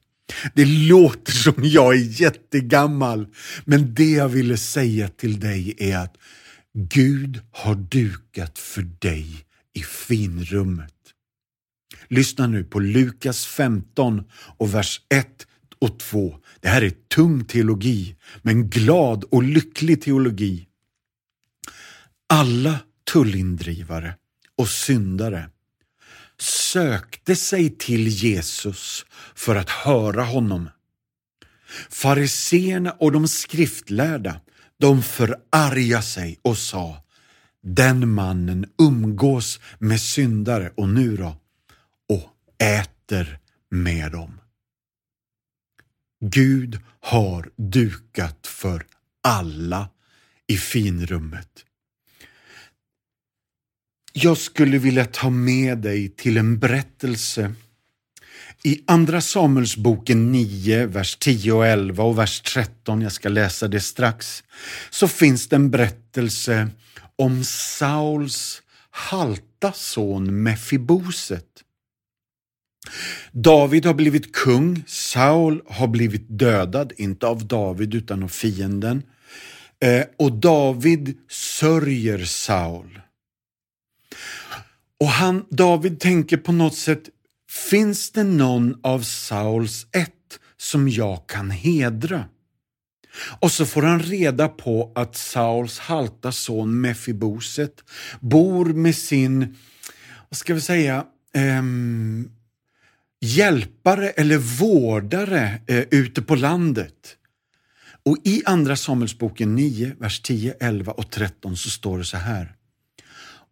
Det 0.54 0.66
låter 0.66 1.32
som 1.32 1.54
jag 1.58 1.94
är 1.94 2.22
jättegammal, 2.22 3.28
men 3.66 3.94
det 3.94 4.12
jag 4.12 4.30
ville 4.30 4.58
säga 4.58 5.08
till 5.08 5.40
dig 5.40 5.76
är 5.78 5.98
att 5.98 6.16
Gud 6.74 7.42
har 7.52 7.76
dukat 7.76 8.60
för 8.60 8.82
dig 8.82 9.46
i 9.74 9.82
finrummet. 9.82 10.97
Lyssna 12.08 12.48
nu 12.48 12.64
på 12.64 12.80
Lukas 12.80 13.46
15 13.46 14.24
och 14.32 14.76
vers 14.76 15.02
1 15.10 15.28
och 15.80 16.00
2. 16.00 16.38
Det 16.62 16.68
här 16.68 16.82
är 16.82 16.90
tung 16.90 17.46
teologi, 17.46 18.16
men 18.42 18.70
glad 18.70 19.24
och 19.24 19.44
lycklig 19.44 20.02
teologi. 20.02 20.68
Alla 22.30 22.80
tullindrivare 23.14 24.16
och 24.58 24.70
syndare 24.70 25.50
sökte 26.40 27.36
sig 27.36 27.70
till 27.70 28.08
Jesus 28.08 29.06
för 29.36 29.56
att 29.56 29.70
höra 29.70 30.24
honom. 30.24 30.70
Fariseerna 31.90 32.92
och 32.92 33.12
de 33.12 33.28
skriftlärda, 33.28 34.42
de 34.80 35.04
förarga 35.04 36.02
sig 36.02 36.40
och 36.42 36.58
sa 36.58 37.04
den 37.64 38.10
mannen 38.10 38.66
umgås 38.82 39.60
med 39.80 40.02
syndare 40.02 40.72
och 40.78 40.90
nu 40.90 41.18
då, 41.18 41.36
äter 42.60 43.40
med 43.70 44.12
dem. 44.12 44.42
Gud 46.20 46.80
har 47.00 47.50
dukat 47.56 48.48
för 48.48 48.86
alla 49.24 49.90
i 50.48 50.58
finrummet. 50.58 51.66
Jag 54.14 54.38
skulle 54.38 54.78
vilja 54.78 55.06
ta 55.06 55.30
med 55.30 55.78
dig 55.78 56.10
till 56.10 56.38
en 56.38 56.60
berättelse 56.60 57.54
i 58.64 58.84
Andra 58.88 59.22
Samuelsboken 59.22 60.32
9, 60.32 60.86
vers 60.86 61.16
10 61.16 61.52
och 61.52 61.68
11 61.68 62.04
och 62.04 62.18
vers 62.18 62.42
13, 62.42 63.02
jag 63.02 63.12
ska 63.12 63.30
läsa 63.30 63.68
det 63.68 63.80
strax, 63.80 64.44
så 64.90 65.08
finns 65.08 65.48
det 65.48 65.56
en 65.56 65.72
berättelse 65.72 66.70
om 67.16 67.44
Sauls 67.44 68.62
halta 68.90 69.74
son 69.74 70.44
Mefiboset. 70.44 71.64
David 73.32 73.86
har 73.86 73.94
blivit 73.94 74.36
kung, 74.36 74.84
Saul 74.88 75.62
har 75.68 75.88
blivit 75.88 76.26
dödad, 76.30 76.94
inte 76.98 77.28
av 77.28 77.48
David 77.48 77.96
utan 77.96 78.24
av 78.24 78.28
fienden. 78.28 79.04
Eh, 79.80 80.04
och 80.18 80.32
David 80.32 81.18
sörjer 81.30 82.26
Saul. 82.26 83.02
Och 85.00 85.08
han, 85.08 85.46
David 85.50 86.00
tänker 86.00 86.38
på 86.38 86.52
något 86.52 86.76
sätt, 86.76 87.04
finns 87.70 88.12
det 88.12 88.24
någon 88.24 88.80
av 88.84 89.02
Sauls 89.02 89.88
ett 89.92 90.40
som 90.58 90.90
jag 90.90 91.28
kan 91.28 91.52
hedra? 91.52 92.26
Och 93.40 93.52
så 93.52 93.66
får 93.66 93.82
han 93.82 94.00
reda 94.00 94.48
på 94.48 94.92
att 94.96 95.16
Sauls 95.16 95.80
halta 95.80 96.32
son 96.32 96.82
Mefiboset 96.82 97.84
bor 98.20 98.66
med 98.66 98.96
sin, 98.96 99.56
vad 100.30 100.38
ska 100.38 100.54
vi 100.54 100.62
säga, 100.62 101.06
um, 101.60 102.32
hjälpare 103.22 104.10
eller 104.10 104.38
vårdare 104.38 105.62
eh, 105.68 105.84
ute 105.92 106.22
på 106.22 106.36
landet. 106.36 107.18
Och 108.04 108.18
i 108.24 108.44
Andra 108.46 108.76
Samuelsboken 108.76 109.56
9, 109.56 109.96
vers 110.00 110.22
10, 110.22 110.56
11 110.60 110.92
och 110.92 111.12
13 111.12 111.58
så 111.58 111.70
står 111.70 111.98
det 111.98 112.06
så 112.06 112.18
här. 112.18 112.54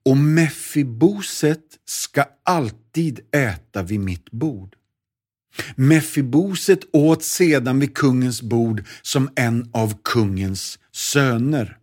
Och 0.05 0.17
Mefiboset 0.17 1.63
ska 1.85 2.25
alltid 2.43 3.19
äta 3.31 3.83
vid 3.83 3.99
mitt 3.99 4.31
bord. 4.31 4.75
Mefiboset 5.75 6.79
åt 6.93 7.23
sedan 7.23 7.79
vid 7.79 7.95
kungens 7.95 8.41
bord 8.41 8.83
som 9.01 9.29
en 9.35 9.69
av 9.73 9.93
kungens 10.03 10.79
söner. 10.91 11.77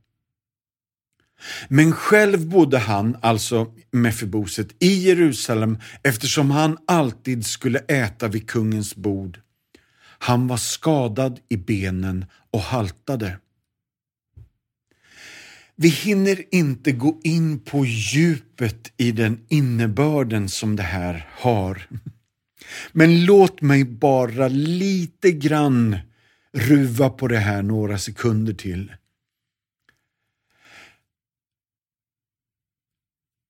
Men 1.69 1.93
själv 1.93 2.49
bodde 2.49 2.79
han, 2.79 3.17
alltså 3.23 3.67
Mefiboset, 3.91 4.69
i 4.79 4.95
Jerusalem 4.95 5.79
eftersom 6.03 6.51
han 6.51 6.79
alltid 6.87 7.47
skulle 7.47 7.79
äta 7.79 8.29
vid 8.29 8.49
kungens 8.49 8.97
bord. 8.97 9.41
Han 10.19 10.49
var 10.49 10.57
skadad 10.57 11.41
i 11.49 11.57
benen 11.57 12.25
och 12.51 12.61
haltade. 12.61 13.39
Vi 15.77 15.89
hinner 15.89 16.55
inte 16.55 16.93
gå 16.93 17.21
in 17.25 17.61
på 17.61 17.87
djupet 17.87 18.93
i 18.97 19.13
den 19.13 19.41
innebörden 19.49 20.49
som 20.49 20.77
det 20.77 20.83
här 20.83 21.29
har. 21.39 21.89
Men 22.93 23.25
låt 23.25 23.63
mig 23.63 23.85
bara 23.85 24.49
lite 24.49 25.33
grann 25.33 25.97
ruva 26.53 27.11
på 27.11 27.29
det 27.29 27.39
här 27.39 27.63
några 27.63 27.99
sekunder 27.99 28.53
till. 28.53 28.93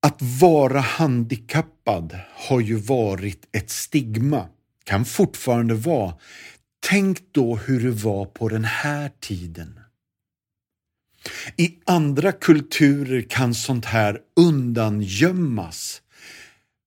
Att 0.07 0.23
vara 0.41 0.81
handikappad 0.81 2.19
har 2.35 2.61
ju 2.61 2.77
varit 2.77 3.49
ett 3.53 3.71
stigma, 3.71 4.49
kan 4.85 5.05
fortfarande 5.05 5.75
vara. 5.75 6.15
Tänk 6.89 7.19
då 7.33 7.57
hur 7.57 7.85
det 7.85 7.91
var 7.91 8.27
på 8.27 8.49
den 8.49 8.65
här 8.65 9.11
tiden. 9.21 9.81
I 11.57 11.75
andra 11.87 12.33
kulturer 12.33 13.23
kan 13.23 13.55
sånt 13.55 13.85
här 13.85 14.19
undangömmas. 14.37 16.03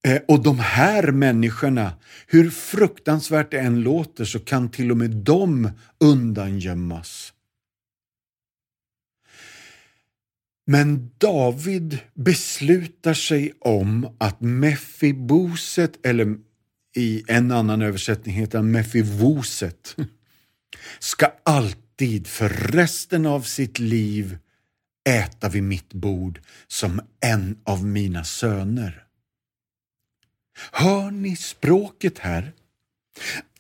Eh, 0.08 0.21
och 0.28 0.43
de 0.43 0.60
här 0.60 1.12
människorna, 1.12 1.93
hur 2.28 2.49
fruktansvärt 2.49 3.51
det 3.51 3.60
än 3.60 3.82
låter, 3.82 4.25
så 4.25 4.39
kan 4.39 4.69
till 4.69 4.91
och 4.91 4.97
med 4.97 5.10
de 5.10 5.69
undangömmas. 5.99 7.34
Men 10.65 11.12
David 11.17 11.99
beslutar 12.13 13.13
sig 13.13 13.54
om 13.60 14.15
att 14.17 14.41
Mefiboset, 14.41 16.06
eller 16.06 16.38
i 16.95 17.23
en 17.28 17.51
annan 17.51 17.82
översättning 17.82 18.36
heter 18.36 18.58
han 18.58 18.71
Mefivoset, 18.71 19.95
ska 20.99 21.32
alltid 21.43 22.28
för 22.28 22.49
resten 22.49 23.25
av 23.25 23.41
sitt 23.41 23.80
liv 23.80 24.38
äta 25.10 25.49
vid 25.49 25.63
mitt 25.63 25.93
bord 25.93 26.41
som 26.67 27.01
en 27.19 27.58
av 27.63 27.86
mina 27.86 28.23
söner. 28.23 29.04
Hör 30.71 31.12
ni 31.12 31.36
språket 31.36 32.19
här? 32.19 32.51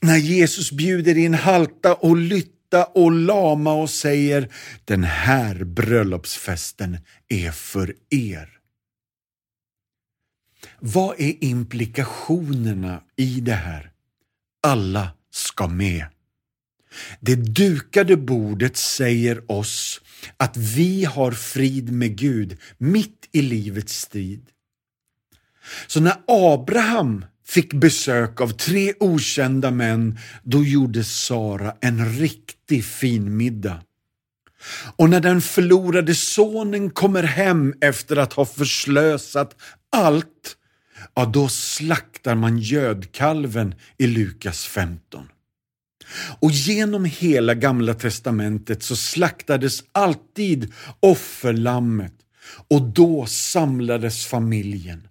När 0.01 0.17
Jesus 0.17 0.71
bjuder 0.71 1.17
in 1.17 1.33
halta 1.33 1.93
och 1.93 2.17
lytta 2.65 2.85
och 2.85 3.11
lama 3.11 3.73
och 3.73 3.89
säger 3.89 4.49
den 4.85 5.03
här 5.03 5.63
bröllopsfesten 5.63 6.97
är 7.27 7.51
för 7.51 7.95
er. 8.09 8.49
Vad 10.79 11.15
är 11.19 11.43
implikationerna 11.43 13.01
i 13.15 13.41
det 13.41 13.53
här? 13.53 13.91
Alla 14.63 15.09
ska 15.31 15.67
med. 15.67 16.05
Det 17.19 17.35
dukade 17.35 18.17
bordet 18.17 18.77
säger 18.77 19.51
oss 19.51 20.01
att 20.37 20.57
vi 20.57 21.05
har 21.05 21.31
frid 21.31 21.91
med 21.91 22.17
Gud 22.17 22.57
mitt 22.77 23.29
i 23.31 23.41
livets 23.41 23.99
strid. 23.99 24.45
Så 25.87 25.99
när 25.99 26.15
Abraham 26.27 27.25
fick 27.47 27.73
besök 27.73 28.41
av 28.41 28.49
tre 28.49 28.93
okända 28.99 29.71
män, 29.71 30.19
då 30.43 30.63
gjorde 30.63 31.03
Sara 31.03 31.75
en 31.81 32.15
riktig 32.19 32.85
fin 32.85 33.37
middag. 33.37 33.81
Och 34.95 35.09
när 35.09 35.19
den 35.19 35.41
förlorade 35.41 36.15
sonen 36.15 36.89
kommer 36.89 37.23
hem 37.23 37.73
efter 37.81 38.15
att 38.15 38.33
ha 38.33 38.45
förslösat 38.45 39.55
allt, 39.91 40.57
ja 41.13 41.25
då 41.25 41.47
slaktar 41.47 42.35
man 42.35 42.57
gödkalven 42.57 43.75
i 43.97 44.07
Lukas 44.07 44.65
15. 44.65 45.29
Och 46.39 46.51
genom 46.51 47.05
hela 47.05 47.53
gamla 47.53 47.93
testamentet 47.93 48.83
så 48.83 48.95
slaktades 48.95 49.83
alltid 49.91 50.73
offerlammet 50.99 52.13
och 52.67 52.81
då 52.81 53.25
samlades 53.25 54.25
familjen 54.25 55.07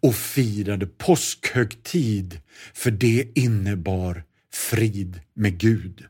och 0.00 0.14
firade 0.14 0.86
påskhögtid 0.86 2.40
för 2.74 2.90
det 2.90 3.32
innebar 3.34 4.24
frid 4.52 5.20
med 5.34 5.58
Gud. 5.58 6.04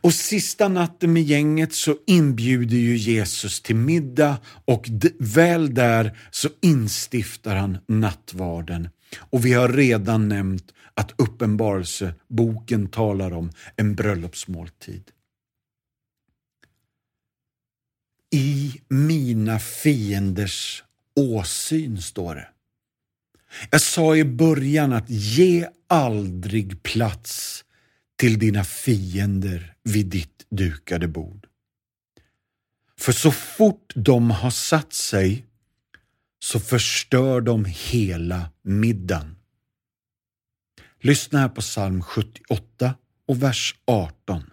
Och 0.00 0.14
sista 0.14 0.68
natten 0.68 1.12
med 1.12 1.22
gänget 1.22 1.72
så 1.74 1.96
inbjuder 2.06 2.76
ju 2.76 2.96
Jesus 2.96 3.62
till 3.62 3.76
middag 3.76 4.38
och 4.64 4.88
väl 5.18 5.74
där 5.74 6.18
så 6.30 6.48
instiftar 6.60 7.56
han 7.56 7.78
nattvarden. 7.88 8.88
Och 9.18 9.46
vi 9.46 9.52
har 9.52 9.68
redan 9.68 10.28
nämnt 10.28 10.72
att 10.94 11.12
Uppenbarelseboken 11.16 12.88
talar 12.88 13.32
om 13.32 13.50
en 13.76 13.94
bröllopsmåltid. 13.94 15.10
I 18.30 18.80
mina 18.88 19.58
fienders 19.58 20.84
åsyn, 21.16 22.02
står 22.02 22.34
det. 22.34 22.48
Jag 23.70 23.80
sa 23.80 24.16
i 24.16 24.24
början 24.24 24.92
att 24.92 25.10
ge 25.10 25.68
aldrig 25.86 26.82
plats 26.82 27.64
till 28.16 28.38
dina 28.38 28.64
fiender 28.64 29.74
vid 29.82 30.06
ditt 30.06 30.46
dukade 30.50 31.08
bord. 31.08 31.46
För 32.98 33.12
så 33.12 33.30
fort 33.32 33.92
de 33.94 34.30
har 34.30 34.50
satt 34.50 34.92
sig 34.92 35.46
så 36.38 36.60
förstör 36.60 37.40
de 37.40 37.64
hela 37.64 38.50
middagen. 38.62 39.36
Lyssna 41.00 41.38
här 41.38 41.48
på 41.48 41.60
psalm 41.60 42.02
78 42.02 42.94
och 43.26 43.42
vers 43.42 43.74
18. 43.84 44.50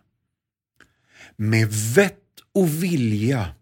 Med 1.35 1.67
vett 1.71 2.15
och 2.51 2.83
vilja 2.83 3.55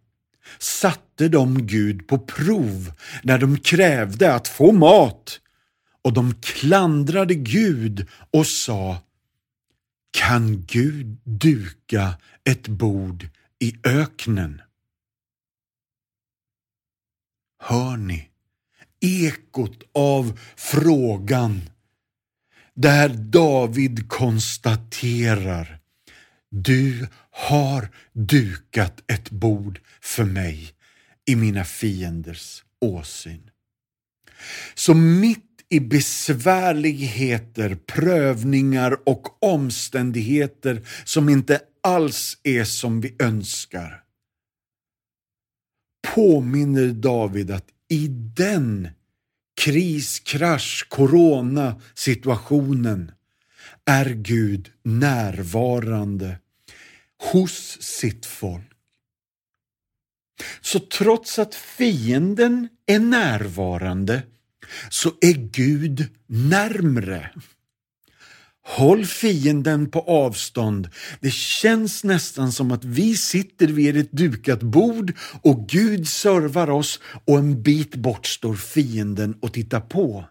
satte 0.60 1.28
de 1.28 1.68
Gud 1.68 2.08
på 2.08 2.20
prov 2.20 2.94
när 3.24 3.38
de 3.38 3.58
krävde 3.58 4.34
att 4.34 4.48
få 4.48 4.72
mat 4.72 5.40
och 6.02 6.14
de 6.14 6.36
klandrade 6.42 7.36
Gud 7.36 8.08
och 8.32 8.48
sa 8.48 8.98
Kan 10.12 10.66
Gud 10.66 11.18
duka 11.24 12.14
ett 12.44 12.68
bord 12.68 13.30
i 13.60 13.76
öknen? 13.84 14.62
Hör 17.60 17.98
ni 17.98 18.30
ekot 19.02 19.84
av 19.94 20.40
frågan 20.56 21.62
där 22.74 23.10
David 23.10 24.10
konstaterar 24.10 25.80
du 26.52 27.08
har 27.32 27.90
dukat 28.14 29.04
ett 29.12 29.30
bord 29.30 29.80
för 30.02 30.24
mig 30.24 30.70
i 31.26 31.36
mina 31.36 31.66
fienders 31.66 32.64
åsyn. 32.82 33.50
Så 34.76 34.94
mitt 34.94 35.44
i 35.70 35.80
besvärligheter, 35.80 37.76
prövningar 37.76 38.98
och 39.06 39.44
omständigheter 39.44 40.88
som 41.06 41.30
inte 41.30 41.62
alls 41.84 42.38
är 42.44 42.64
som 42.64 43.02
vi 43.02 43.16
önskar 43.20 44.04
påminner 46.18 46.88
David 46.88 47.52
att 47.52 47.68
i 47.90 48.08
den 48.36 48.90
kris, 49.62 50.20
krasch, 50.20 50.88
corona 50.90 51.82
situationen 51.94 53.12
är 53.88 54.10
Gud 54.10 54.72
närvarande 54.84 56.40
hos 57.32 57.82
sitt 57.82 58.26
folk. 58.26 58.72
Så 60.62 60.80
trots 60.80 61.40
att 61.40 61.56
fienden 61.56 62.68
är 62.86 63.00
närvarande 63.00 64.24
så 64.90 65.12
är 65.22 65.34
Gud 65.34 66.06
närmre. 66.28 67.32
Håll 68.64 69.06
fienden 69.06 69.92
på 69.92 70.02
avstånd. 70.02 70.90
Det 71.20 71.32
känns 71.32 72.04
nästan 72.04 72.52
som 72.52 72.72
att 72.72 72.86
vi 72.86 73.18
sitter 73.18 73.68
vid 73.68 73.98
ett 73.98 74.12
dukat 74.12 74.64
bord 74.64 75.14
och 75.42 75.70
Gud 75.70 76.08
servar 76.08 76.70
oss 76.70 77.00
och 77.26 77.38
en 77.38 77.62
bit 77.64 77.96
bort 77.96 78.26
står 78.26 78.56
fienden 78.56 79.38
och 79.42 79.54
tittar 79.54 79.82
på. 79.82 80.26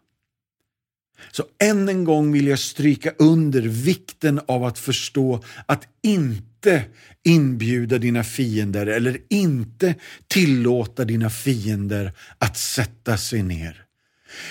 Så 1.32 1.44
än 1.58 1.88
en 1.88 2.04
gång 2.04 2.32
vill 2.32 2.46
jag 2.46 2.58
stryka 2.58 3.12
under 3.18 3.62
vikten 3.62 4.40
av 4.48 4.64
att 4.64 4.78
förstå 4.78 5.44
att 5.66 5.88
inte 6.02 6.84
inbjuda 7.24 7.98
dina 7.98 8.24
fiender 8.24 8.86
eller 8.86 9.18
inte 9.28 9.94
tillåta 10.28 11.04
dina 11.04 11.30
fiender 11.30 12.12
att 12.38 12.56
sätta 12.56 13.16
sig 13.16 13.42
ner. 13.42 13.82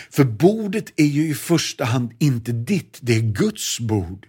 För 0.09 0.23
bordet 0.23 0.93
är 0.95 1.05
ju 1.05 1.29
i 1.29 1.33
första 1.33 1.85
hand 1.85 2.13
inte 2.19 2.51
ditt, 2.51 2.99
det 3.01 3.15
är 3.15 3.21
Guds 3.21 3.79
bord. 3.79 4.27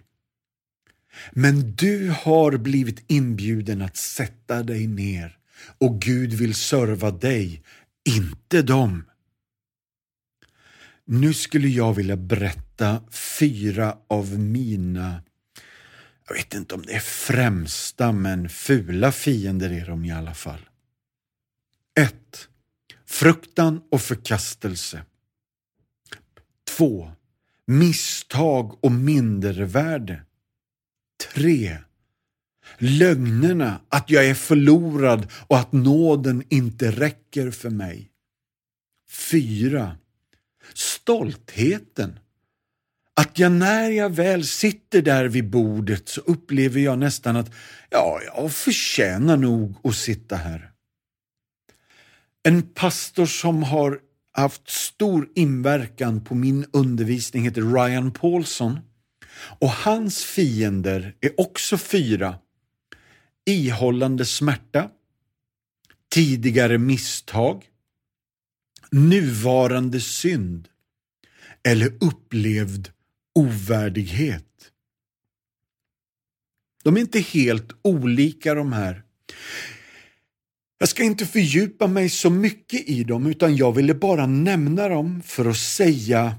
Men 1.31 1.75
du 1.75 2.13
har 2.21 2.57
blivit 2.57 3.03
inbjuden 3.07 3.81
att 3.81 3.97
sätta 3.97 4.63
dig 4.63 4.87
ner 4.87 5.37
och 5.77 6.01
Gud 6.01 6.33
vill 6.33 6.55
serva 6.55 7.11
dig, 7.11 7.61
inte 8.09 8.61
dem. 8.61 9.03
Nu 11.09 11.33
skulle 11.33 11.67
jag 11.67 11.93
vilja 11.93 12.17
berätta 12.17 13.01
fyra 13.11 13.97
av 14.07 14.39
mina, 14.39 15.23
jag 16.27 16.35
vet 16.35 16.53
inte 16.53 16.75
om 16.75 16.81
det 16.81 16.93
är 16.93 16.99
främsta, 16.99 18.11
men 18.11 18.49
fula 18.49 19.11
fiender 19.11 19.69
är 19.69 19.85
de 19.85 20.05
i 20.05 20.11
alla 20.11 20.33
fall. 20.33 20.69
1. 21.99 22.49
Fruktan 23.05 23.81
och 23.91 24.01
förkastelse. 24.01 25.03
2. 26.77 27.11
Misstag 27.65 28.83
och 28.83 28.91
mindervärde. 28.91 30.21
3. 31.33 31.77
Lögnerna 32.77 33.81
att 33.89 34.09
jag 34.09 34.25
är 34.25 34.35
förlorad 34.35 35.31
och 35.47 35.57
att 35.57 35.71
nåden 35.71 36.43
inte 36.49 36.91
räcker 36.91 37.51
för 37.51 37.69
mig. 37.69 38.11
4. 39.09 39.97
Stoltheten. 40.73 42.19
Att 43.13 43.39
jag 43.39 43.51
när 43.51 43.89
jag 43.89 44.09
väl 44.09 44.45
sitter 44.45 45.01
där 45.01 45.25
vid 45.25 45.49
bordet 45.49 46.09
så 46.09 46.21
upplever 46.21 46.79
jag 46.79 46.99
nästan 46.99 47.35
att 47.35 47.51
ja, 47.89 48.19
jag 48.25 48.51
förtjänar 48.51 49.37
nog 49.37 49.75
att 49.83 49.95
sitta 49.95 50.35
här. 50.35 50.71
En 52.43 52.61
pastor 52.61 53.25
som 53.25 53.63
har 53.63 53.99
haft 54.31 54.69
stor 54.69 55.29
inverkan 55.35 56.23
på 56.23 56.35
min 56.35 56.65
undervisning 56.73 57.43
heter 57.43 57.61
Ryan 57.61 58.11
Paulson 58.11 58.79
och 59.59 59.69
hans 59.69 60.23
fiender 60.23 61.15
är 61.21 61.39
också 61.41 61.77
fyra. 61.77 62.35
Ihållande 63.45 64.25
smärta, 64.25 64.89
tidigare 66.11 66.77
misstag, 66.77 67.65
nuvarande 68.91 70.01
synd 70.01 70.67
eller 71.63 71.93
upplevd 72.01 72.91
ovärdighet. 73.35 74.71
De 76.83 76.97
är 76.97 77.01
inte 77.01 77.19
helt 77.19 77.71
olika 77.81 78.53
de 78.53 78.73
här. 78.73 79.03
Jag 80.77 80.89
ska 80.89 81.03
inte 81.03 81.25
fördjupa 81.25 81.87
mig 81.87 82.09
så 82.09 82.29
mycket 82.29 82.89
i 82.89 83.03
dem 83.03 83.27
utan 83.27 83.55
jag 83.55 83.75
ville 83.75 83.93
bara 83.93 84.25
nämna 84.25 84.87
dem 84.87 85.21
för 85.21 85.45
att 85.45 85.57
säga 85.57 86.35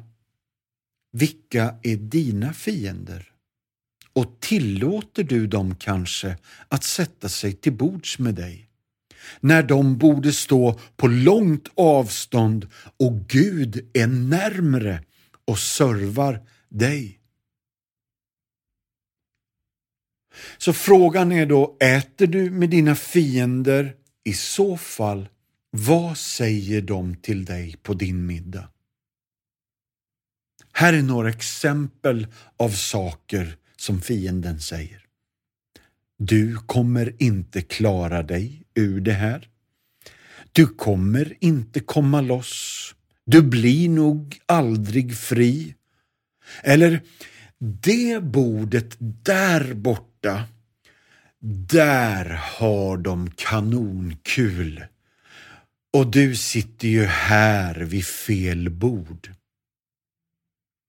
vilka 1.13 1.75
är 1.83 1.97
dina 1.97 2.53
fiender? 2.53 3.33
Och 4.13 4.41
tillåter 4.41 5.25
du 5.25 5.47
dem 5.47 5.75
kanske 5.77 6.39
att 6.69 6.85
sätta 6.85 7.29
sig 7.29 7.53
till 7.53 7.73
bords 7.73 8.19
med 8.19 8.35
dig? 8.35 8.67
När 9.40 9.62
de 9.62 9.98
borde 9.98 10.33
stå 10.33 10.81
på 10.96 11.07
långt 11.07 11.68
avstånd 11.74 12.66
och 12.96 13.28
Gud 13.28 13.90
är 13.94 14.07
närmre 14.07 15.04
och 15.44 15.59
servar 15.59 16.42
dig. 16.68 17.20
Så 20.59 20.72
frågan 20.72 21.33
är 21.33 21.46
då, 21.46 21.76
äter 21.81 22.26
du 22.26 22.50
med 22.50 22.70
dina 22.70 22.94
fiender 22.94 23.94
i 24.24 24.33
så 24.33 24.76
fall, 24.76 25.28
vad 25.70 26.18
säger 26.18 26.83
de 26.83 27.16
till 27.16 27.44
dig 27.44 27.76
på 27.83 27.94
din 27.94 28.26
middag? 28.26 28.68
Här 30.72 30.92
är 30.92 31.02
några 31.02 31.28
exempel 31.28 32.26
av 32.57 32.70
saker 32.70 33.57
som 33.76 34.00
fienden 34.00 34.61
säger. 34.61 35.04
Du 36.18 36.57
kommer 36.57 37.22
inte 37.22 37.62
klara 37.62 38.22
dig 38.22 38.62
ur 38.79 39.01
det 39.01 39.12
här. 39.12 39.49
Du 40.53 40.67
kommer 40.67 41.35
inte 41.41 41.81
komma 41.81 42.21
loss. 42.21 42.95
Du 43.27 43.43
blir 43.43 43.88
nog 43.88 44.38
aldrig 44.47 45.17
fri. 45.17 45.75
Eller, 46.62 47.01
det 47.59 48.23
bordet 48.23 48.97
där 49.25 49.75
borta 49.75 50.45
där 51.41 52.41
har 52.43 52.97
de 52.97 53.31
kanonkul. 53.31 54.85
Och 55.93 56.11
du 56.11 56.37
sitter 56.37 56.88
ju 56.88 57.05
här 57.05 57.75
vid 57.75 58.05
fel 58.05 58.71
bord. 58.71 59.31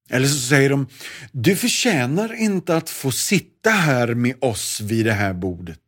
Eller 0.09 0.27
så 0.27 0.39
säger 0.39 0.69
de, 0.69 0.87
du 1.31 1.55
förtjänar 1.55 2.33
inte 2.33 2.75
att 2.75 2.89
få 2.89 3.11
sitta 3.11 3.69
här 3.69 4.13
med 4.13 4.35
oss 4.41 4.81
vid 4.81 5.05
det 5.05 5.13
här 5.13 5.33
bordet. 5.33 5.81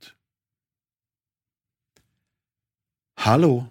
Hallå? 3.23 3.65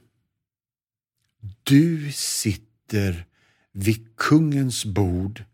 Du 1.62 2.12
sitter 2.12 3.26
vid 3.72 4.16
kungens 4.16 4.84
bord 4.84 5.44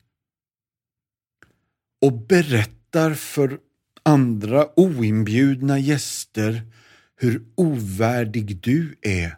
och 2.00 2.12
berättar 2.12 3.14
för 3.14 3.58
andra 4.02 4.80
oinbjudna 4.80 5.78
gäster 5.78 6.62
hur 7.16 7.44
ovärdig 7.54 8.60
du 8.60 8.96
är 9.02 9.36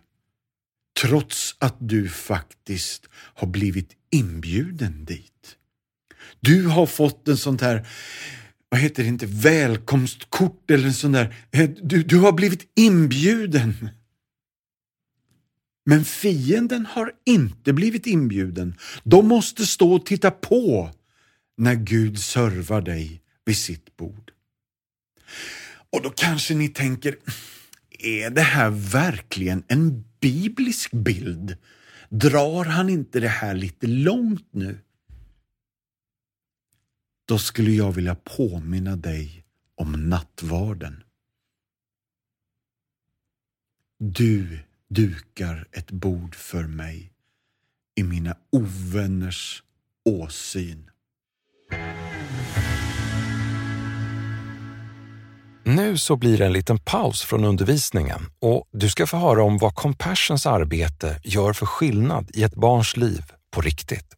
trots 1.00 1.56
att 1.58 1.76
du 1.78 2.08
faktiskt 2.08 3.06
har 3.12 3.46
blivit 3.46 3.96
inbjuden 4.10 5.04
dit. 5.04 5.56
Du 6.40 6.66
har 6.66 6.86
fått 6.86 7.28
en 7.28 7.36
sånt 7.36 7.60
här 7.60 7.88
vad 8.68 8.80
heter 8.80 9.02
det 9.02 9.08
inte, 9.08 9.26
välkomstkort 9.26 10.70
eller 10.70 10.86
en 10.86 10.94
sån 10.94 11.12
där. 11.12 11.34
Du, 11.82 12.02
du 12.02 12.18
har 12.18 12.32
blivit 12.32 12.72
inbjuden. 12.74 13.90
Men 15.88 16.04
fienden 16.04 16.86
har 16.86 17.12
inte 17.24 17.72
blivit 17.72 18.06
inbjuden. 18.06 18.74
De 19.04 19.28
måste 19.28 19.66
stå 19.66 19.92
och 19.94 20.06
titta 20.06 20.30
på 20.30 20.90
när 21.56 21.74
Gud 21.74 22.18
servar 22.18 22.80
dig 22.80 23.22
vid 23.44 23.56
sitt 23.56 23.96
bord. 23.96 24.32
Och 25.90 26.02
då 26.02 26.10
kanske 26.10 26.54
ni 26.54 26.68
tänker, 26.68 27.18
är 27.98 28.30
det 28.30 28.42
här 28.42 28.70
verkligen 28.70 29.62
en 29.68 30.04
biblisk 30.20 30.90
bild? 30.90 31.56
Drar 32.08 32.64
han 32.64 32.88
inte 32.88 33.20
det 33.20 33.28
här 33.28 33.54
lite 33.54 33.86
långt 33.86 34.48
nu? 34.50 34.78
Då 37.24 37.38
skulle 37.38 37.70
jag 37.70 37.92
vilja 37.92 38.14
påminna 38.14 38.96
dig 38.96 39.44
om 39.74 40.08
nattvarden. 40.08 41.02
Du 43.98 44.67
dukar 44.90 45.66
ett 45.72 45.90
bord 45.90 46.34
för 46.34 46.62
mig 46.62 47.12
i 47.96 48.02
mina 48.02 48.36
ovänners 48.52 49.62
åsyn. 50.04 50.90
Nu 55.64 55.98
så 55.98 56.16
blir 56.16 56.38
det 56.38 56.46
en 56.46 56.52
liten 56.52 56.78
paus 56.78 57.22
från 57.22 57.44
undervisningen 57.44 58.20
och 58.40 58.68
du 58.72 58.90
ska 58.90 59.06
få 59.06 59.16
höra 59.16 59.42
om 59.42 59.58
vad 59.58 59.74
Compassions 59.74 60.46
arbete 60.46 61.20
gör 61.24 61.52
för 61.52 61.66
skillnad 61.66 62.30
i 62.34 62.42
ett 62.42 62.54
barns 62.54 62.96
liv 62.96 63.22
på 63.50 63.60
riktigt. 63.60 64.16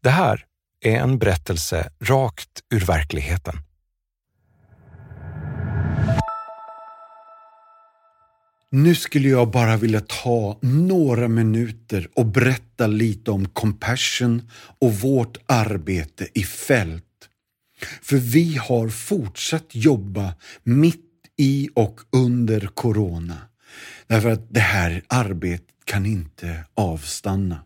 Det 0.00 0.10
här 0.10 0.44
är 0.84 0.96
en 0.96 1.18
berättelse 1.18 1.92
rakt 2.00 2.60
ur 2.74 2.80
verkligheten. 2.80 3.67
Nu 8.70 8.94
skulle 8.94 9.28
jag 9.28 9.50
bara 9.50 9.76
vilja 9.76 10.00
ta 10.00 10.58
några 10.62 11.28
minuter 11.28 12.08
och 12.14 12.26
berätta 12.26 12.86
lite 12.86 13.30
om 13.30 13.48
Compassion 13.48 14.50
och 14.78 14.94
vårt 14.94 15.38
arbete 15.46 16.28
i 16.34 16.42
fält. 16.42 17.04
För 18.02 18.16
vi 18.16 18.56
har 18.56 18.88
fortsatt 18.88 19.66
jobba 19.70 20.34
mitt 20.62 21.04
i 21.36 21.68
och 21.74 22.00
under 22.12 22.66
Corona. 22.66 23.38
Därför 24.06 24.30
att 24.30 24.54
det 24.54 24.60
här 24.60 25.02
arbetet 25.08 25.74
kan 25.84 26.06
inte 26.06 26.64
avstanna. 26.74 27.64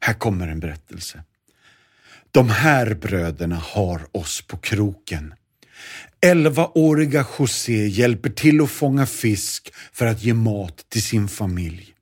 Här 0.00 0.14
kommer 0.14 0.48
en 0.48 0.60
berättelse. 0.60 1.24
De 2.30 2.48
här 2.48 2.94
bröderna 2.94 3.56
har 3.56 4.16
oss 4.16 4.42
på 4.42 4.56
kroken. 4.56 5.34
Elvaåriga 6.20 7.26
José 7.38 7.86
hjälper 7.86 8.30
till 8.30 8.60
att 8.60 8.70
fånga 8.70 9.06
fisk 9.06 9.72
för 9.92 10.06
att 10.06 10.22
ge 10.22 10.34
mat 10.34 10.86
till 10.88 11.02
sin 11.02 11.28
familj. 11.28 11.94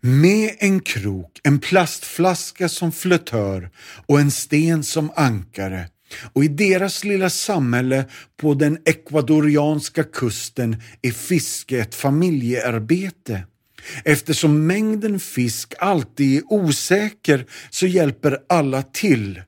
Med 0.00 0.56
en 0.58 0.80
krok, 0.80 1.40
en 1.42 1.58
plastflaska 1.58 2.68
som 2.68 2.92
flötör 2.92 3.70
och 4.06 4.20
en 4.20 4.30
sten 4.30 4.84
som 4.84 5.10
ankare 5.16 5.88
och 6.32 6.44
i 6.44 6.48
deras 6.48 7.04
lilla 7.04 7.30
samhälle 7.30 8.04
på 8.36 8.54
den 8.54 8.78
ekvadorianska 8.84 10.04
kusten 10.04 10.76
är 11.02 11.10
fiske 11.10 11.78
ett 11.78 11.94
familjearbete. 11.94 13.42
Eftersom 14.04 14.66
mängden 14.66 15.20
fisk 15.20 15.74
alltid 15.78 16.36
är 16.36 16.42
osäker 16.52 17.46
så 17.70 17.86
hjälper 17.86 18.38
alla 18.48 18.82
till. 18.82 19.42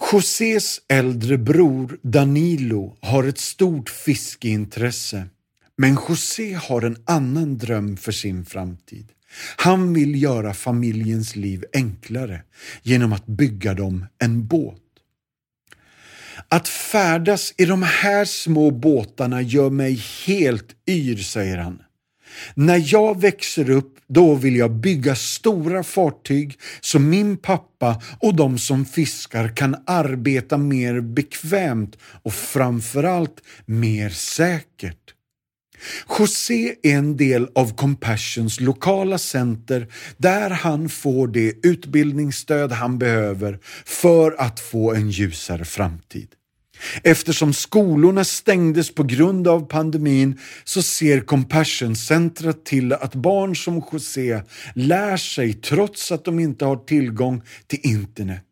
Josés 0.00 0.80
äldre 0.88 1.38
bror 1.38 1.98
Danilo 2.02 2.96
har 3.00 3.24
ett 3.24 3.38
stort 3.38 3.90
fiskeintresse. 3.90 5.26
Men 5.76 5.98
José 6.08 6.54
har 6.54 6.82
en 6.82 6.96
annan 7.04 7.58
dröm 7.58 7.96
för 7.96 8.12
sin 8.12 8.44
framtid. 8.44 9.12
Han 9.56 9.94
vill 9.94 10.22
göra 10.22 10.54
familjens 10.54 11.36
liv 11.36 11.64
enklare 11.72 12.42
genom 12.82 13.12
att 13.12 13.26
bygga 13.26 13.74
dem 13.74 14.06
en 14.18 14.46
båt. 14.46 14.80
Att 16.48 16.68
färdas 16.68 17.54
i 17.56 17.64
de 17.64 17.82
här 17.82 18.24
små 18.24 18.70
båtarna 18.70 19.42
gör 19.42 19.70
mig 19.70 20.02
helt 20.26 20.76
yr, 20.88 21.16
säger 21.16 21.58
han. 21.58 21.82
När 22.54 22.82
jag 22.94 23.20
växer 23.20 23.70
upp, 23.70 23.98
då 24.08 24.34
vill 24.34 24.56
jag 24.56 24.70
bygga 24.70 25.14
stora 25.14 25.82
fartyg 25.82 26.58
så 26.80 26.98
min 26.98 27.36
pappa 27.36 28.02
och 28.20 28.36
de 28.36 28.58
som 28.58 28.84
fiskar 28.84 29.56
kan 29.56 29.76
arbeta 29.86 30.58
mer 30.58 31.00
bekvämt 31.00 31.96
och 32.22 32.32
framförallt 32.32 33.42
mer 33.66 34.08
säkert. 34.10 35.12
José 36.18 36.74
är 36.82 36.96
en 36.96 37.16
del 37.16 37.48
av 37.54 37.76
Compassions 37.76 38.60
lokala 38.60 39.18
center 39.18 39.88
där 40.16 40.50
han 40.50 40.88
får 40.88 41.28
det 41.28 41.66
utbildningsstöd 41.66 42.72
han 42.72 42.98
behöver 42.98 43.58
för 43.84 44.40
att 44.40 44.60
få 44.60 44.94
en 44.94 45.10
ljusare 45.10 45.64
framtid. 45.64 46.28
Eftersom 47.02 47.52
skolorna 47.52 48.24
stängdes 48.24 48.94
på 48.94 49.02
grund 49.02 49.48
av 49.48 49.66
pandemin 49.66 50.38
så 50.64 50.82
ser 50.82 51.20
Compassion-centret 51.20 52.64
till 52.64 52.92
att 52.92 53.14
barn 53.14 53.56
som 53.56 53.82
José 53.92 54.42
lär 54.74 55.16
sig 55.16 55.52
trots 55.54 56.12
att 56.12 56.24
de 56.24 56.38
inte 56.40 56.64
har 56.64 56.76
tillgång 56.76 57.42
till 57.66 57.80
internet. 57.82 58.42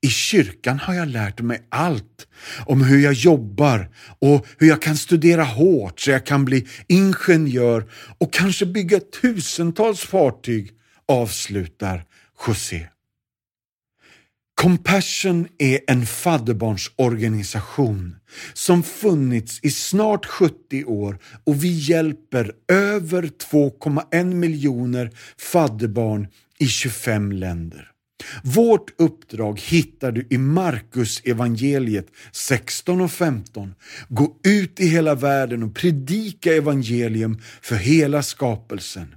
I 0.00 0.08
kyrkan 0.08 0.78
har 0.78 0.94
jag 0.94 1.08
lärt 1.08 1.40
mig 1.40 1.62
allt 1.68 2.26
om 2.66 2.82
hur 2.82 2.98
jag 2.98 3.12
jobbar 3.12 3.90
och 4.18 4.46
hur 4.58 4.68
jag 4.68 4.82
kan 4.82 4.96
studera 4.96 5.44
hårt 5.44 6.00
så 6.00 6.10
jag 6.10 6.26
kan 6.26 6.44
bli 6.44 6.66
ingenjör 6.88 7.90
och 8.18 8.32
kanske 8.32 8.66
bygga 8.66 9.00
tusentals 9.22 10.00
fartyg, 10.00 10.70
avslutar 11.08 12.04
José. 12.46 12.86
Compassion 14.54 15.48
är 15.58 15.80
en 15.86 16.06
fadderbarnsorganisation 16.06 18.16
som 18.52 18.82
funnits 18.82 19.60
i 19.62 19.70
snart 19.70 20.26
70 20.26 20.84
år 20.84 21.18
och 21.44 21.64
vi 21.64 21.68
hjälper 21.68 22.52
över 22.68 23.22
2,1 23.22 24.34
miljoner 24.34 25.10
fadderbarn 25.38 26.28
i 26.58 26.66
25 26.66 27.32
länder. 27.32 27.90
Vårt 28.42 29.00
uppdrag 29.00 29.60
hittar 29.60 30.12
du 30.12 30.26
i 30.30 30.38
Markus 30.38 31.20
evangeliet 31.24 32.06
16 32.32 33.00
och 33.00 33.12
15. 33.12 33.74
Gå 34.08 34.36
ut 34.44 34.80
i 34.80 34.86
hela 34.86 35.14
världen 35.14 35.62
och 35.62 35.74
predika 35.74 36.54
evangelium 36.54 37.40
för 37.62 37.76
hela 37.76 38.22
skapelsen. 38.22 39.14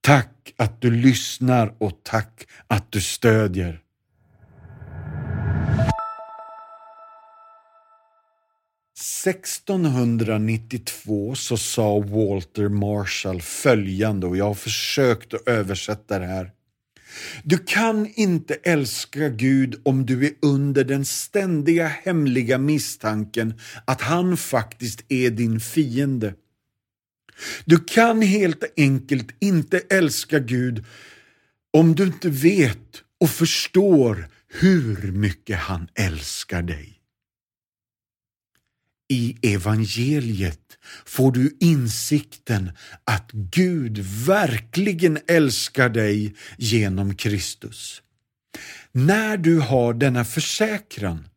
Tack 0.00 0.52
att 0.56 0.80
du 0.80 0.90
lyssnar 0.90 1.74
och 1.78 2.00
tack 2.02 2.46
att 2.66 2.92
du 2.92 3.00
stödjer. 3.00 3.80
1692 9.26 11.34
så 11.34 11.56
sa 11.56 11.98
Walter 11.98 12.68
Marshall 12.68 13.42
följande 13.42 14.26
och 14.26 14.36
jag 14.36 14.44
har 14.44 14.54
försökt 14.54 15.34
att 15.34 15.48
översätta 15.48 16.18
det 16.18 16.26
här. 16.26 16.50
Du 17.44 17.58
kan 17.58 18.06
inte 18.14 18.54
älska 18.54 19.28
Gud 19.28 19.80
om 19.84 20.06
du 20.06 20.26
är 20.26 20.32
under 20.42 20.84
den 20.84 21.04
ständiga 21.04 21.86
hemliga 21.86 22.58
misstanken 22.58 23.54
att 23.84 24.00
han 24.00 24.36
faktiskt 24.36 25.04
är 25.08 25.30
din 25.30 25.60
fiende. 25.60 26.34
Du 27.64 27.78
kan 27.78 28.22
helt 28.22 28.64
enkelt 28.76 29.28
inte 29.38 29.80
älska 29.90 30.38
Gud 30.38 30.84
om 31.72 31.94
du 31.94 32.04
inte 32.04 32.28
vet 32.28 33.02
och 33.20 33.30
förstår 33.30 34.28
hur 34.48 35.12
mycket 35.12 35.58
han 35.58 35.88
älskar 35.94 36.62
dig. 36.62 36.95
I 39.08 39.36
evangeliet 39.42 40.78
får 41.04 41.32
du 41.32 41.56
insikten 41.60 42.70
att 43.04 43.30
Gud 43.32 43.98
verkligen 44.26 45.18
älskar 45.28 45.88
dig 45.88 46.34
genom 46.58 47.14
Kristus. 47.14 48.02
När 48.92 49.36
du 49.36 49.60
har 49.60 49.94
denna 49.94 50.24
försäkran, 50.24 51.28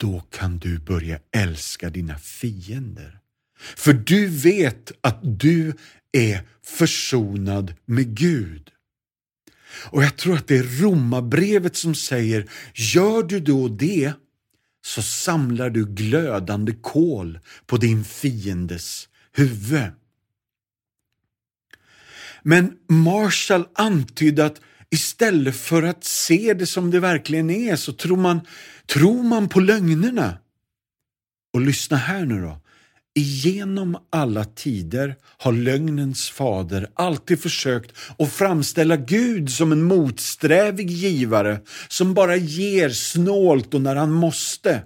då 0.00 0.20
kan 0.20 0.58
du 0.58 0.78
börja 0.78 1.18
älska 1.36 1.90
dina 1.90 2.18
fiender. 2.18 3.18
För 3.58 3.92
du 3.92 4.26
vet 4.26 4.92
att 5.00 5.20
du 5.22 5.74
är 6.12 6.40
försonad 6.62 7.74
med 7.84 8.16
Gud. 8.16 8.70
Och 9.90 10.04
jag 10.04 10.16
tror 10.16 10.36
att 10.36 10.48
det 10.48 10.56
är 10.58 10.82
Romarbrevet 10.82 11.76
som 11.76 11.94
säger, 11.94 12.50
gör 12.74 13.22
du 13.22 13.40
då 13.40 13.68
det 13.68 14.12
så 14.86 15.02
samlar 15.02 15.70
du 15.70 15.86
glödande 15.86 16.72
kol 16.72 17.38
på 17.66 17.76
din 17.76 18.04
fiendes 18.04 19.08
huvud. 19.32 19.90
Men 22.42 22.72
Marshall 22.88 23.68
antydde 23.74 24.46
att 24.46 24.60
istället 24.90 25.56
för 25.56 25.82
att 25.82 26.04
se 26.04 26.54
det 26.54 26.66
som 26.66 26.90
det 26.90 27.00
verkligen 27.00 27.50
är 27.50 27.76
så 27.76 27.92
tror 27.92 28.16
man, 28.16 28.40
tror 28.86 29.22
man 29.22 29.48
på 29.48 29.60
lögnerna. 29.60 30.38
Och 31.52 31.60
lyssna 31.60 31.96
här 31.96 32.24
nu 32.24 32.40
då. 32.40 32.60
Genom 33.18 33.96
alla 34.10 34.44
tider 34.44 35.16
har 35.38 35.52
lögnens 35.52 36.30
fader 36.30 36.90
alltid 36.94 37.40
försökt 37.40 37.92
att 38.18 38.32
framställa 38.32 38.96
Gud 38.96 39.50
som 39.50 39.72
en 39.72 39.82
motsträvig 39.82 40.90
givare 40.90 41.60
som 41.88 42.14
bara 42.14 42.36
ger 42.36 42.90
snålt 42.90 43.74
och 43.74 43.80
när 43.80 43.96
han 43.96 44.12
måste. 44.12 44.82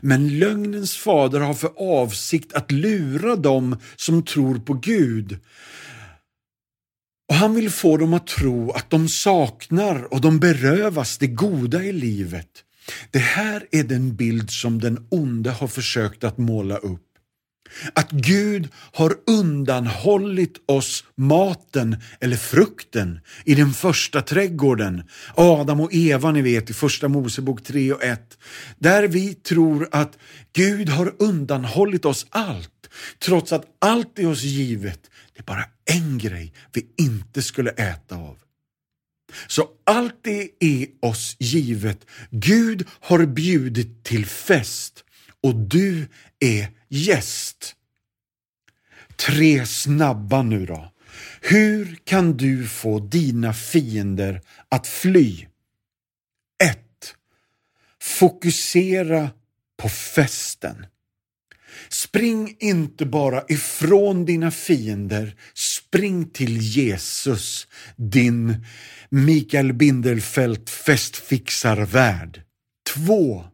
Men 0.00 0.38
lögnens 0.38 0.96
fader 0.96 1.40
har 1.40 1.54
för 1.54 1.70
avsikt 1.76 2.52
att 2.52 2.72
lura 2.72 3.36
dem 3.36 3.76
som 3.96 4.22
tror 4.22 4.58
på 4.58 4.74
Gud. 4.74 5.38
Och 7.28 7.34
Han 7.34 7.54
vill 7.54 7.70
få 7.70 7.96
dem 7.96 8.14
att 8.14 8.26
tro 8.26 8.70
att 8.70 8.90
de 8.90 9.08
saknar 9.08 10.12
och 10.14 10.20
de 10.20 10.38
berövas 10.38 11.18
det 11.18 11.26
goda 11.26 11.82
i 11.82 11.92
livet. 11.92 12.64
Det 13.10 13.18
här 13.18 13.66
är 13.70 13.84
den 13.84 14.16
bild 14.16 14.50
som 14.50 14.80
den 14.80 15.06
onde 15.10 15.50
har 15.50 15.68
försökt 15.68 16.24
att 16.24 16.38
måla 16.38 16.76
upp. 16.76 17.07
Att 17.92 18.10
Gud 18.10 18.68
har 18.74 19.16
undanhållit 19.26 20.56
oss 20.66 21.04
maten 21.14 21.96
eller 22.20 22.36
frukten 22.36 23.20
i 23.44 23.54
den 23.54 23.72
första 23.72 24.22
trädgården. 24.22 25.02
Adam 25.34 25.80
och 25.80 25.94
Eva, 25.94 26.30
ni 26.30 26.42
vet, 26.42 26.70
i 26.70 26.72
första 26.72 27.08
Mosebok 27.08 27.64
3 27.64 27.92
och 27.92 28.04
1. 28.04 28.38
Där 28.78 29.08
vi 29.08 29.34
tror 29.34 29.88
att 29.92 30.18
Gud 30.52 30.88
har 30.88 31.14
undanhållit 31.18 32.04
oss 32.04 32.26
allt, 32.30 32.90
trots 33.18 33.52
att 33.52 33.64
allt 33.78 34.18
är 34.18 34.28
oss 34.28 34.42
givet. 34.42 35.00
Det 35.34 35.40
är 35.40 35.44
bara 35.44 35.64
en 35.84 36.18
grej 36.18 36.52
vi 36.72 36.86
inte 36.96 37.42
skulle 37.42 37.70
äta 37.70 38.16
av. 38.16 38.36
Så 39.46 39.68
allt 39.84 40.18
det 40.22 40.50
är 40.60 40.86
oss 41.00 41.36
givet. 41.38 42.06
Gud 42.30 42.86
har 43.00 43.26
bjudit 43.26 44.04
till 44.04 44.26
fest 44.26 45.04
och 45.42 45.54
du 45.54 46.08
är 46.40 46.68
gäst. 46.88 47.74
Tre 49.16 49.66
snabba 49.66 50.42
nu 50.42 50.66
då. 50.66 50.92
Hur 51.40 51.98
kan 52.04 52.36
du 52.36 52.66
få 52.66 52.98
dina 52.98 53.52
fiender 53.52 54.42
att 54.68 54.86
fly? 54.86 55.46
1. 56.64 56.78
Fokusera 58.02 59.30
på 59.76 59.88
festen. 59.88 60.86
Spring 61.88 62.56
inte 62.58 63.06
bara 63.06 63.44
ifrån 63.48 64.24
dina 64.24 64.50
fiender, 64.50 65.36
spring 65.54 66.30
till 66.30 66.58
Jesus, 66.60 67.66
din 67.96 68.66
Mikael 69.08 69.72
Bindelfelt 69.72 70.70
festfixarvärd. 70.70 72.42
2. 72.94 73.44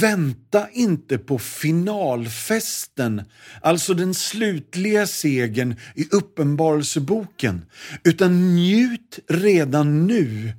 Vänta 0.00 0.70
inte 0.70 1.18
på 1.18 1.38
finalfesten, 1.38 3.22
alltså 3.60 3.94
den 3.94 4.14
slutliga 4.14 5.06
segern 5.06 5.76
i 5.94 6.08
Uppenbarelseboken, 6.10 7.64
utan 8.04 8.54
njut 8.54 9.18
redan 9.28 10.06
nu 10.06 10.52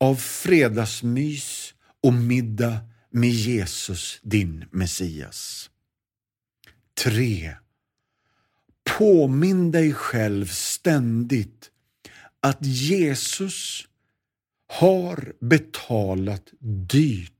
av 0.00 0.14
fredagsmys 0.16 1.74
och 2.02 2.12
middag 2.12 2.78
med 3.10 3.30
Jesus, 3.30 4.20
din 4.22 4.64
Messias. 4.70 5.70
3. 7.04 7.54
Påminn 8.98 9.70
dig 9.70 9.92
själv 9.92 10.46
ständigt 10.46 11.70
att 12.40 12.58
Jesus 12.60 13.84
har 14.68 15.32
betalat 15.40 16.50
dyrt 16.60 17.35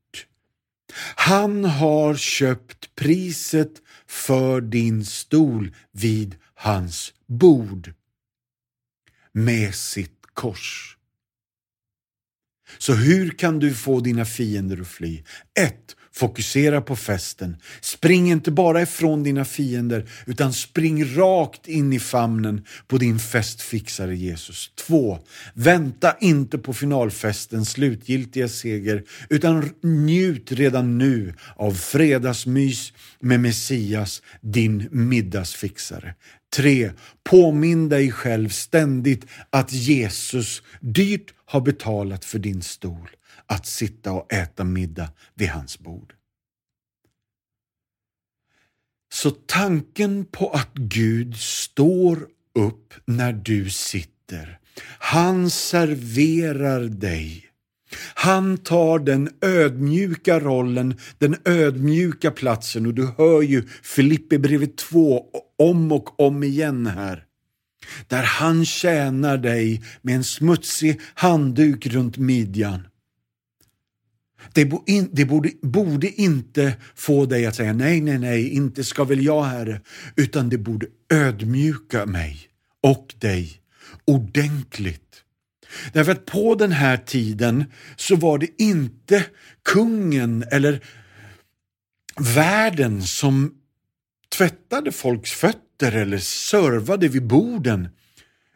han 1.16 1.64
har 1.64 2.14
köpt 2.14 2.94
priset 2.94 3.72
för 4.06 4.60
din 4.60 5.04
stol 5.04 5.74
vid 5.92 6.36
hans 6.54 7.14
bord 7.26 7.92
med 9.32 9.74
sitt 9.74 10.26
kors. 10.34 10.96
Så 12.78 12.94
hur 12.94 13.30
kan 13.30 13.58
du 13.58 13.74
få 13.74 14.00
dina 14.00 14.24
fiender 14.24 14.80
att 14.80 14.88
fly? 14.88 15.22
1. 15.60 15.96
Fokusera 16.16 16.80
på 16.80 16.96
festen. 16.96 17.56
Spring 17.80 18.30
inte 18.30 18.50
bara 18.50 18.82
ifrån 18.82 19.22
dina 19.22 19.44
fiender 19.44 20.06
utan 20.26 20.52
spring 20.52 21.16
rakt 21.16 21.68
in 21.68 21.92
i 21.92 22.00
famnen 22.00 22.64
på 22.86 22.98
din 22.98 23.18
festfixare 23.18 24.16
Jesus. 24.16 24.70
2. 24.74 25.18
Vänta 25.54 26.16
inte 26.20 26.58
på 26.58 26.74
finalfestens 26.74 27.70
slutgiltiga 27.70 28.48
seger 28.48 29.04
utan 29.28 29.70
njut 29.82 30.52
redan 30.52 30.98
nu 30.98 31.34
av 31.56 31.72
fredagsmys 31.74 32.92
med 33.20 33.40
Messias, 33.40 34.22
din 34.40 34.88
middagsfixare. 34.90 36.14
3. 36.56 36.92
Påminn 37.22 37.88
dig 37.88 38.12
själv 38.12 38.48
ständigt 38.48 39.26
att 39.50 39.72
Jesus 39.72 40.62
dyrt 40.80 41.34
har 41.44 41.60
betalat 41.60 42.24
för 42.24 42.38
din 42.38 42.62
stol 42.62 43.10
att 43.46 43.66
sitta 43.66 44.12
och 44.12 44.32
äta 44.32 44.64
middag 44.64 45.10
vid 45.34 45.48
hans 45.48 45.78
bord. 45.78 46.14
Så 49.12 49.30
tanken 49.30 50.24
på 50.24 50.50
att 50.50 50.74
Gud 50.74 51.36
står 51.36 52.28
upp 52.54 52.94
när 53.04 53.32
du 53.32 53.70
sitter, 53.70 54.58
han 54.98 55.50
serverar 55.50 56.80
dig 56.80 57.45
han 58.14 58.58
tar 58.58 58.98
den 58.98 59.28
ödmjuka 59.40 60.40
rollen, 60.40 60.94
den 61.18 61.36
ödmjuka 61.44 62.30
platsen 62.30 62.86
och 62.86 62.94
du 62.94 63.08
hör 63.18 63.42
ju 63.42 63.62
Filippi 63.82 64.38
brevet 64.38 64.76
2 64.76 65.24
om 65.58 65.92
och 65.92 66.20
om 66.20 66.42
igen 66.42 66.86
här. 66.86 67.22
Där 68.08 68.22
han 68.22 68.64
tjänar 68.64 69.38
dig 69.38 69.82
med 70.02 70.16
en 70.16 70.24
smutsig 70.24 71.00
handduk 71.14 71.86
runt 71.86 72.16
midjan. 72.16 72.86
Det, 74.52 74.72
in, 74.86 75.08
det 75.12 75.24
borde, 75.24 75.50
borde, 75.62 76.10
inte 76.10 76.76
få 76.94 77.26
dig 77.26 77.46
att 77.46 77.54
säga 77.54 77.72
nej, 77.72 78.00
nej, 78.00 78.18
nej, 78.18 78.48
inte 78.48 78.84
ska 78.84 79.04
väl 79.04 79.24
jag, 79.24 79.44
Herre, 79.44 79.80
utan 80.16 80.48
det 80.48 80.58
borde 80.58 80.86
ödmjuka 81.12 82.06
mig 82.06 82.38
och 82.82 83.14
dig 83.18 83.60
ordentligt. 84.04 85.05
Därför 85.92 86.12
att 86.12 86.26
på 86.26 86.54
den 86.54 86.72
här 86.72 86.96
tiden 86.96 87.64
så 87.96 88.16
var 88.16 88.38
det 88.38 88.62
inte 88.62 89.24
kungen 89.62 90.44
eller 90.52 90.80
världen 92.34 93.02
som 93.02 93.54
tvättade 94.36 94.92
folks 94.92 95.32
fötter 95.32 95.92
eller 95.92 96.18
servade 96.18 97.08
vid 97.08 97.26
borden 97.26 97.88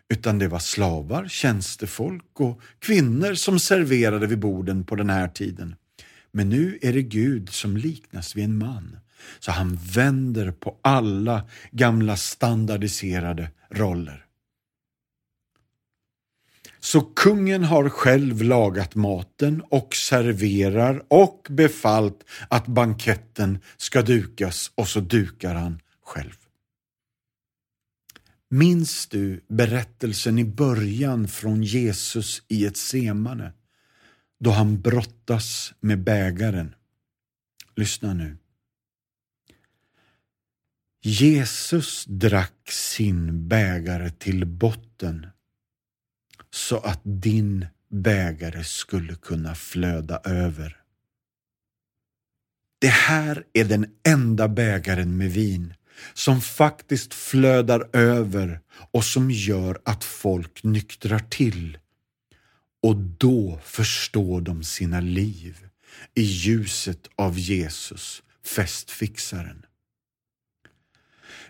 utan 0.09 0.39
det 0.39 0.49
var 0.49 0.59
slavar, 0.59 1.29
tjänstefolk 1.29 2.41
och 2.41 2.61
kvinnor 2.79 3.35
som 3.35 3.59
serverade 3.59 4.27
vid 4.27 4.39
borden 4.39 4.85
på 4.85 4.97
den 4.97 5.11
här 5.11 5.29
tiden. 5.29 5.75
Men 6.33 6.49
nu 6.49 6.79
är 6.83 6.93
det 6.93 7.03
Gud 7.03 7.49
som 7.49 7.77
liknas 7.77 8.37
vid 8.37 8.45
en 8.45 8.59
man, 8.59 8.97
så 9.41 9.51
han 9.53 9.79
vänder 9.95 10.51
på 10.51 10.77
alla 10.83 11.49
gamla 11.71 12.16
standardiserade 12.16 13.51
roller. 13.71 14.25
Så 16.81 17.01
kungen 17.01 17.64
har 17.64 17.89
själv 17.89 18.43
lagat 18.43 18.95
maten 18.95 19.62
och 19.68 19.95
serverar 19.95 21.05
och 21.09 21.47
befallt 21.51 22.24
att 22.49 22.66
banketten 22.66 23.59
ska 23.76 24.03
dukas 24.03 24.72
och 24.74 24.89
så 24.89 25.01
dukar 25.01 25.55
han 25.55 25.81
själv. 26.05 26.37
Minns 28.51 29.07
du 29.07 29.45
berättelsen 29.49 30.39
i 30.39 30.45
början 30.45 31.28
från 31.28 31.62
Jesus 31.62 32.43
i 32.49 32.66
ett 32.66 32.76
semane 32.76 33.53
då 34.41 34.51
han 34.51 34.81
brottas 34.81 35.72
med 35.81 36.05
bägaren? 36.05 36.74
Lyssna 37.76 38.14
nu. 38.14 38.37
Jesus 41.03 42.05
drack 42.05 42.70
sin 42.70 43.49
bägare 43.49 44.11
till 44.11 44.47
botten 44.47 45.26
så 46.51 46.78
att 46.78 47.01
din 47.05 47.66
bägare 47.90 48.64
skulle 48.64 49.14
kunna 49.14 49.55
flöda 49.55 50.20
över. 50.24 50.76
Det 52.78 52.88
här 52.88 53.44
är 53.53 53.64
den 53.64 53.86
enda 54.07 54.48
bägaren 54.48 55.16
med 55.16 55.32
vin 55.32 55.74
som 56.14 56.40
faktiskt 56.40 57.14
flödar 57.14 57.96
över 57.96 58.61
och 58.70 59.05
som 59.05 59.30
gör 59.30 59.80
att 59.84 60.05
folk 60.05 60.64
nyktrar 60.64 61.18
till. 61.18 61.78
Och 62.82 62.96
då 62.96 63.61
förstår 63.64 64.40
de 64.40 64.64
sina 64.64 65.01
liv 65.01 65.66
i 66.14 66.22
ljuset 66.22 67.09
av 67.16 67.38
Jesus, 67.38 68.22
festfixaren. 68.46 69.64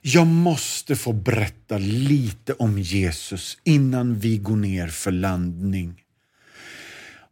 Jag 0.02 0.26
måste 0.26 0.96
få 0.96 1.12
berätta 1.12 1.78
lite 1.78 2.52
om 2.52 2.78
Jesus 2.78 3.58
innan 3.64 4.18
vi 4.18 4.38
går 4.38 4.56
ner 4.56 4.88
för 4.88 5.10
landning. 5.10 5.94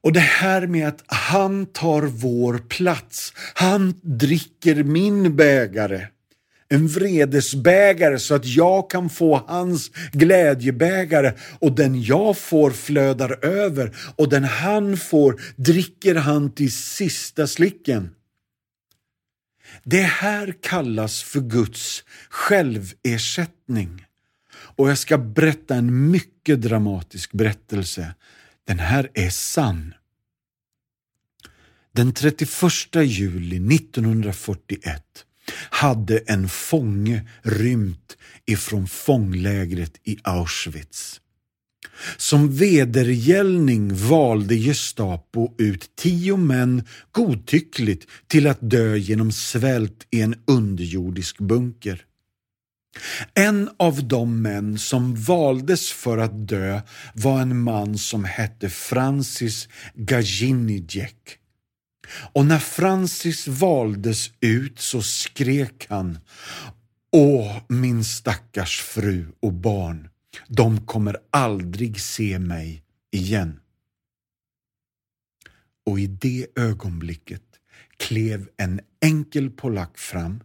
Och 0.00 0.12
det 0.12 0.20
här 0.20 0.66
med 0.66 0.88
att 0.88 1.04
han 1.06 1.66
tar 1.66 2.02
vår 2.02 2.58
plats, 2.58 3.32
han 3.54 3.94
dricker 4.02 4.82
min 4.82 5.36
bägare 5.36 6.06
en 6.68 6.88
vredesbägare 6.88 8.18
så 8.18 8.34
att 8.34 8.46
jag 8.46 8.90
kan 8.90 9.10
få 9.10 9.44
hans 9.46 9.90
glädjebägare 10.12 11.32
och 11.58 11.72
den 11.72 12.02
jag 12.02 12.38
får 12.38 12.70
flödar 12.70 13.44
över 13.44 13.96
och 14.16 14.28
den 14.28 14.44
han 14.44 14.96
får 14.96 15.40
dricker 15.56 16.14
han 16.14 16.50
till 16.50 16.72
sista 16.72 17.46
slicken. 17.46 18.10
Det 19.84 20.02
här 20.02 20.54
kallas 20.62 21.22
för 21.22 21.40
Guds 21.40 22.04
själversättning. 22.28 24.04
Och 24.52 24.90
jag 24.90 24.98
ska 24.98 25.18
berätta 25.18 25.74
en 25.74 26.10
mycket 26.10 26.62
dramatisk 26.62 27.32
berättelse. 27.32 28.14
Den 28.66 28.78
här 28.78 29.10
är 29.14 29.30
sann. 29.30 29.94
Den 31.92 32.12
31 32.12 32.50
juli 32.94 33.76
1941 33.76 35.04
hade 35.70 36.18
en 36.18 36.48
fånge 36.48 37.28
rymt 37.42 38.16
ifrån 38.46 38.88
fånglägret 38.88 40.00
i 40.04 40.18
Auschwitz. 40.22 41.20
Som 42.16 42.57
vedergällning 42.57 43.94
valde 43.94 44.55
Gestapo 44.55 45.55
ut 45.59 45.90
tio 45.96 46.36
män 46.36 46.84
godtyckligt 47.12 48.07
till 48.26 48.46
att 48.46 48.59
dö 48.61 48.96
genom 48.96 49.32
svält 49.32 50.07
i 50.11 50.20
en 50.20 50.34
underjordisk 50.46 51.38
bunker. 51.38 52.05
En 53.34 53.70
av 53.76 54.09
de 54.09 54.42
män 54.42 54.78
som 54.78 55.14
valdes 55.14 55.92
för 55.92 56.18
att 56.18 56.49
dö 56.49 56.80
var 57.14 57.40
en 57.40 57.62
man 57.62 57.99
som 57.99 58.24
hette 58.24 58.70
Francis 58.70 59.68
Gajinijek. 59.94 61.38
Och 62.32 62.46
när 62.46 62.59
Francis 62.59 63.49
valdes 63.49 64.30
ut 64.40 64.80
så 64.80 65.03
skrek 65.03 65.86
han 65.88 66.18
Åh, 67.12 67.57
min 67.68 68.05
stackars 68.05 68.80
fru 68.80 69.26
och 69.40 69.53
barn, 69.53 70.09
de 70.49 70.87
kommer 70.87 71.16
aldrig 71.31 72.01
se 72.01 72.39
mig 72.39 72.83
igen. 73.11 73.61
Och 75.87 76.01
i 76.01 76.07
det 76.07 76.47
ögonblicket 76.57 77.43
klev 77.97 78.49
en 78.57 78.81
enkel 79.01 79.51
polack 79.51 79.99
fram. 79.99 80.41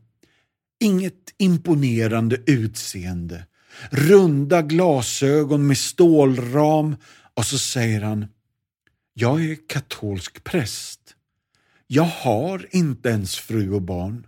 Inget 0.80 1.34
imponerande 1.38 2.38
utseende, 2.46 3.46
runda 3.92 4.62
glasögon 4.62 5.68
med 5.68 5.78
stålram 5.78 6.96
och 7.34 7.46
så 7.46 7.58
säger 7.60 8.02
han 8.02 8.26
Jag 9.14 9.46
är 9.46 9.58
katolsk 9.68 10.44
präst. 10.44 11.16
Jag 11.88 12.04
har 12.04 12.68
inte 12.72 13.10
ens 13.10 13.36
fru 13.36 13.74
och 13.74 13.82
barn 13.82 14.28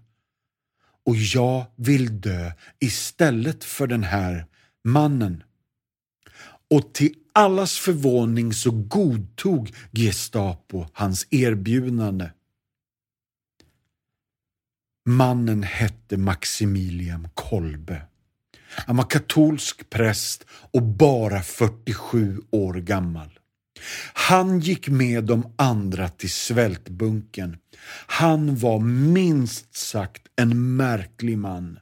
och 1.05 1.15
jag 1.15 1.65
vill 1.75 2.21
dö 2.21 2.51
istället 2.79 3.63
för 3.63 3.87
den 3.87 4.03
här 4.03 4.45
mannen. 4.85 5.43
Och 6.69 6.93
till 6.93 7.15
allas 7.33 7.77
förvåning 7.77 8.53
så 8.53 8.71
godtog 8.71 9.73
Gestapo 9.91 10.85
hans 10.93 11.27
erbjudande. 11.31 12.29
Mannen 15.09 15.63
hette 15.63 16.17
Maximilian 16.17 17.27
Kolbe. 17.33 18.01
Han 18.67 18.97
var 18.97 19.09
katolsk 19.09 19.89
präst 19.89 20.45
och 20.49 20.83
bara 20.83 21.41
47 21.41 22.41
år 22.51 22.73
gammal. 22.73 23.39
Han 24.13 24.59
gick 24.59 24.87
med 24.87 25.23
de 25.23 25.53
andra 25.55 26.09
till 26.09 26.31
svältbunken. 26.31 27.57
Han 28.07 28.55
var 28.55 28.79
minst 29.13 29.75
sagt 29.75 30.27
en 30.35 30.75
märklig 30.75 31.37
man. 31.37 31.79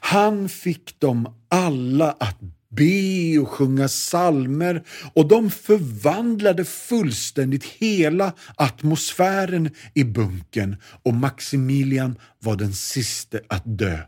Han 0.00 0.48
fick 0.48 1.00
dem 1.00 1.34
alla 1.48 2.10
att 2.12 2.38
be 2.68 3.38
och 3.38 3.48
sjunga 3.48 3.88
salmer 3.88 4.84
och 5.14 5.28
de 5.28 5.50
förvandlade 5.50 6.64
fullständigt 6.64 7.64
hela 7.64 8.32
atmosfären 8.56 9.70
i 9.94 10.04
bunken 10.04 10.76
och 11.02 11.14
Maximilian 11.14 12.18
var 12.38 12.56
den 12.56 12.72
siste 12.72 13.40
att 13.48 13.62
dö. 13.64 13.98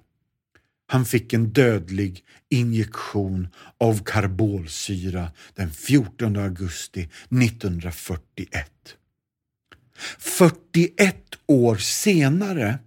Han 0.86 1.04
fick 1.04 1.32
en 1.32 1.52
dödlig 1.52 2.24
injektion 2.48 3.48
av 3.78 4.04
karbolsyra 4.04 5.32
den 5.54 5.70
14 5.70 6.36
augusti 6.36 7.08
1941. 7.30 8.70
41 10.18 11.16
år 11.46 11.76
senare, 11.76 12.78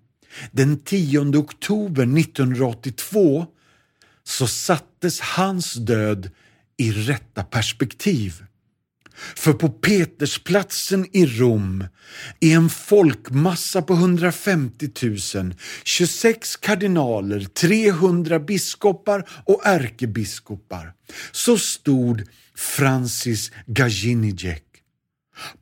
den 0.51 0.79
10 0.79 1.38
oktober 1.38 2.03
1982, 2.03 3.45
så 4.23 4.47
sattes 4.47 5.19
hans 5.19 5.73
död 5.73 6.29
i 6.77 6.91
rätta 6.91 7.43
perspektiv. 7.43 8.43
För 9.36 9.53
på 9.53 9.69
Petersplatsen 9.69 11.05
i 11.11 11.25
Rom 11.25 11.86
i 12.39 12.53
en 12.53 12.69
folkmassa 12.69 13.81
på 13.81 13.93
150 13.93 14.89
000, 15.36 15.55
26 15.84 16.55
kardinaler, 16.55 17.39
300 17.39 18.39
biskopar 18.39 19.29
och 19.45 19.61
ärkebiskopar. 19.65 20.93
Så 21.31 21.57
stod 21.57 22.23
Francis 22.55 23.51
Gajinijek. 23.65 24.72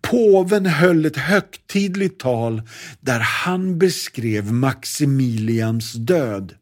Påven 0.01 0.65
höll 0.65 1.05
ett 1.05 1.17
högtidligt 1.17 2.19
tal 2.19 2.61
där 2.99 3.19
han 3.19 3.79
beskrev 3.79 4.51
Maximilians 4.51 5.93
död 5.93 6.55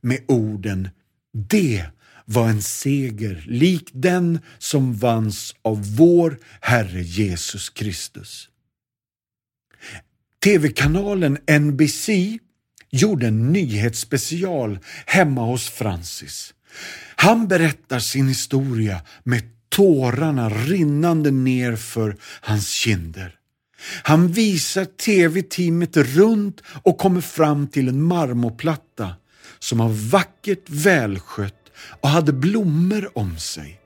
med 0.00 0.20
orden 0.28 0.88
Det 1.32 1.84
var 2.24 2.48
en 2.48 2.62
seger 2.62 3.44
lik 3.46 3.90
den 3.92 4.38
som 4.58 4.94
vanns 4.94 5.54
av 5.62 5.96
vår 5.96 6.38
Herre 6.60 7.02
Jesus 7.02 7.70
Kristus. 7.70 8.48
TV-kanalen 10.44 11.38
NBC 11.60 12.38
gjorde 12.90 13.26
en 13.26 13.52
nyhetsspecial 13.52 14.78
hemma 15.06 15.40
hos 15.40 15.68
Francis. 15.68 16.54
Han 17.16 17.48
berättar 17.48 17.98
sin 17.98 18.28
historia 18.28 19.02
med 19.24 19.42
tårarna 19.76 20.48
rinnande 20.48 21.30
ner 21.30 21.76
för 21.76 22.16
hans 22.40 22.70
kinder. 22.70 23.34
Han 24.02 24.28
visar 24.28 24.84
tv-teamet 24.84 25.96
runt 25.96 26.62
och 26.82 26.98
kommer 26.98 27.20
fram 27.20 27.68
till 27.68 27.88
en 27.88 28.02
marmorplatta 28.02 29.14
som 29.58 29.78
var 29.78 29.88
vackert 29.88 30.70
välskött 30.70 31.72
och 32.00 32.08
hade 32.08 32.32
blommor 32.32 33.18
om 33.18 33.38
sig. 33.38 33.80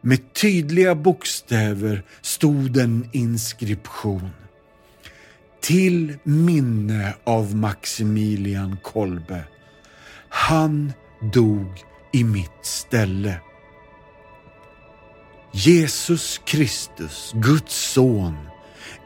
Med 0.00 0.34
tydliga 0.34 0.94
bokstäver 0.94 2.02
stod 2.22 2.76
en 2.76 3.08
inskription. 3.12 4.30
Till 5.62 6.16
minne 6.22 7.14
av 7.24 7.56
Maximilian 7.56 8.76
Kolbe. 8.82 9.44
Han 10.28 10.92
dog 11.32 11.66
i 12.12 12.24
mitt 12.24 12.58
ställe. 12.62 13.40
Jesus 15.58 16.40
Kristus, 16.44 17.32
Guds 17.34 17.74
son, 17.74 18.36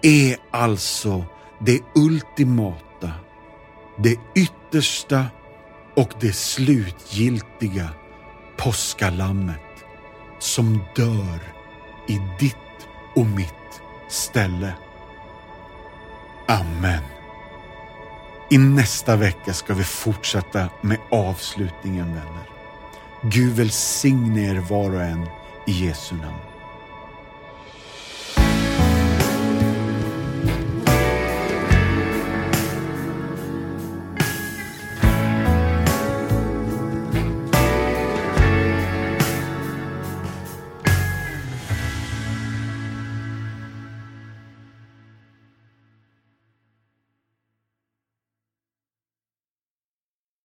är 0.02 0.36
alltså 0.50 1.24
det 1.60 1.80
ultimata, 1.94 3.10
det 3.98 4.16
yttersta 4.34 5.26
och 5.96 6.08
det 6.20 6.32
slutgiltiga 6.32 7.88
påskalammet 8.56 9.84
som 10.38 10.84
dör 10.96 11.38
i 12.08 12.20
ditt 12.38 12.88
och 13.16 13.26
mitt 13.26 13.82
ställe. 14.08 14.74
Amen. 16.48 17.02
I 18.50 18.58
nästa 18.58 19.16
vecka 19.16 19.52
ska 19.52 19.74
vi 19.74 19.84
fortsätta 19.84 20.68
med 20.80 20.98
avslutningen 21.10 22.06
vänner. 22.06 22.48
Gud 23.22 23.52
välsigne 23.52 24.50
er 24.50 24.60
var 24.60 24.94
och 24.94 25.02
en 25.02 25.26
i 25.66 25.72
Jesu 25.72 26.16
namn. 26.16 26.51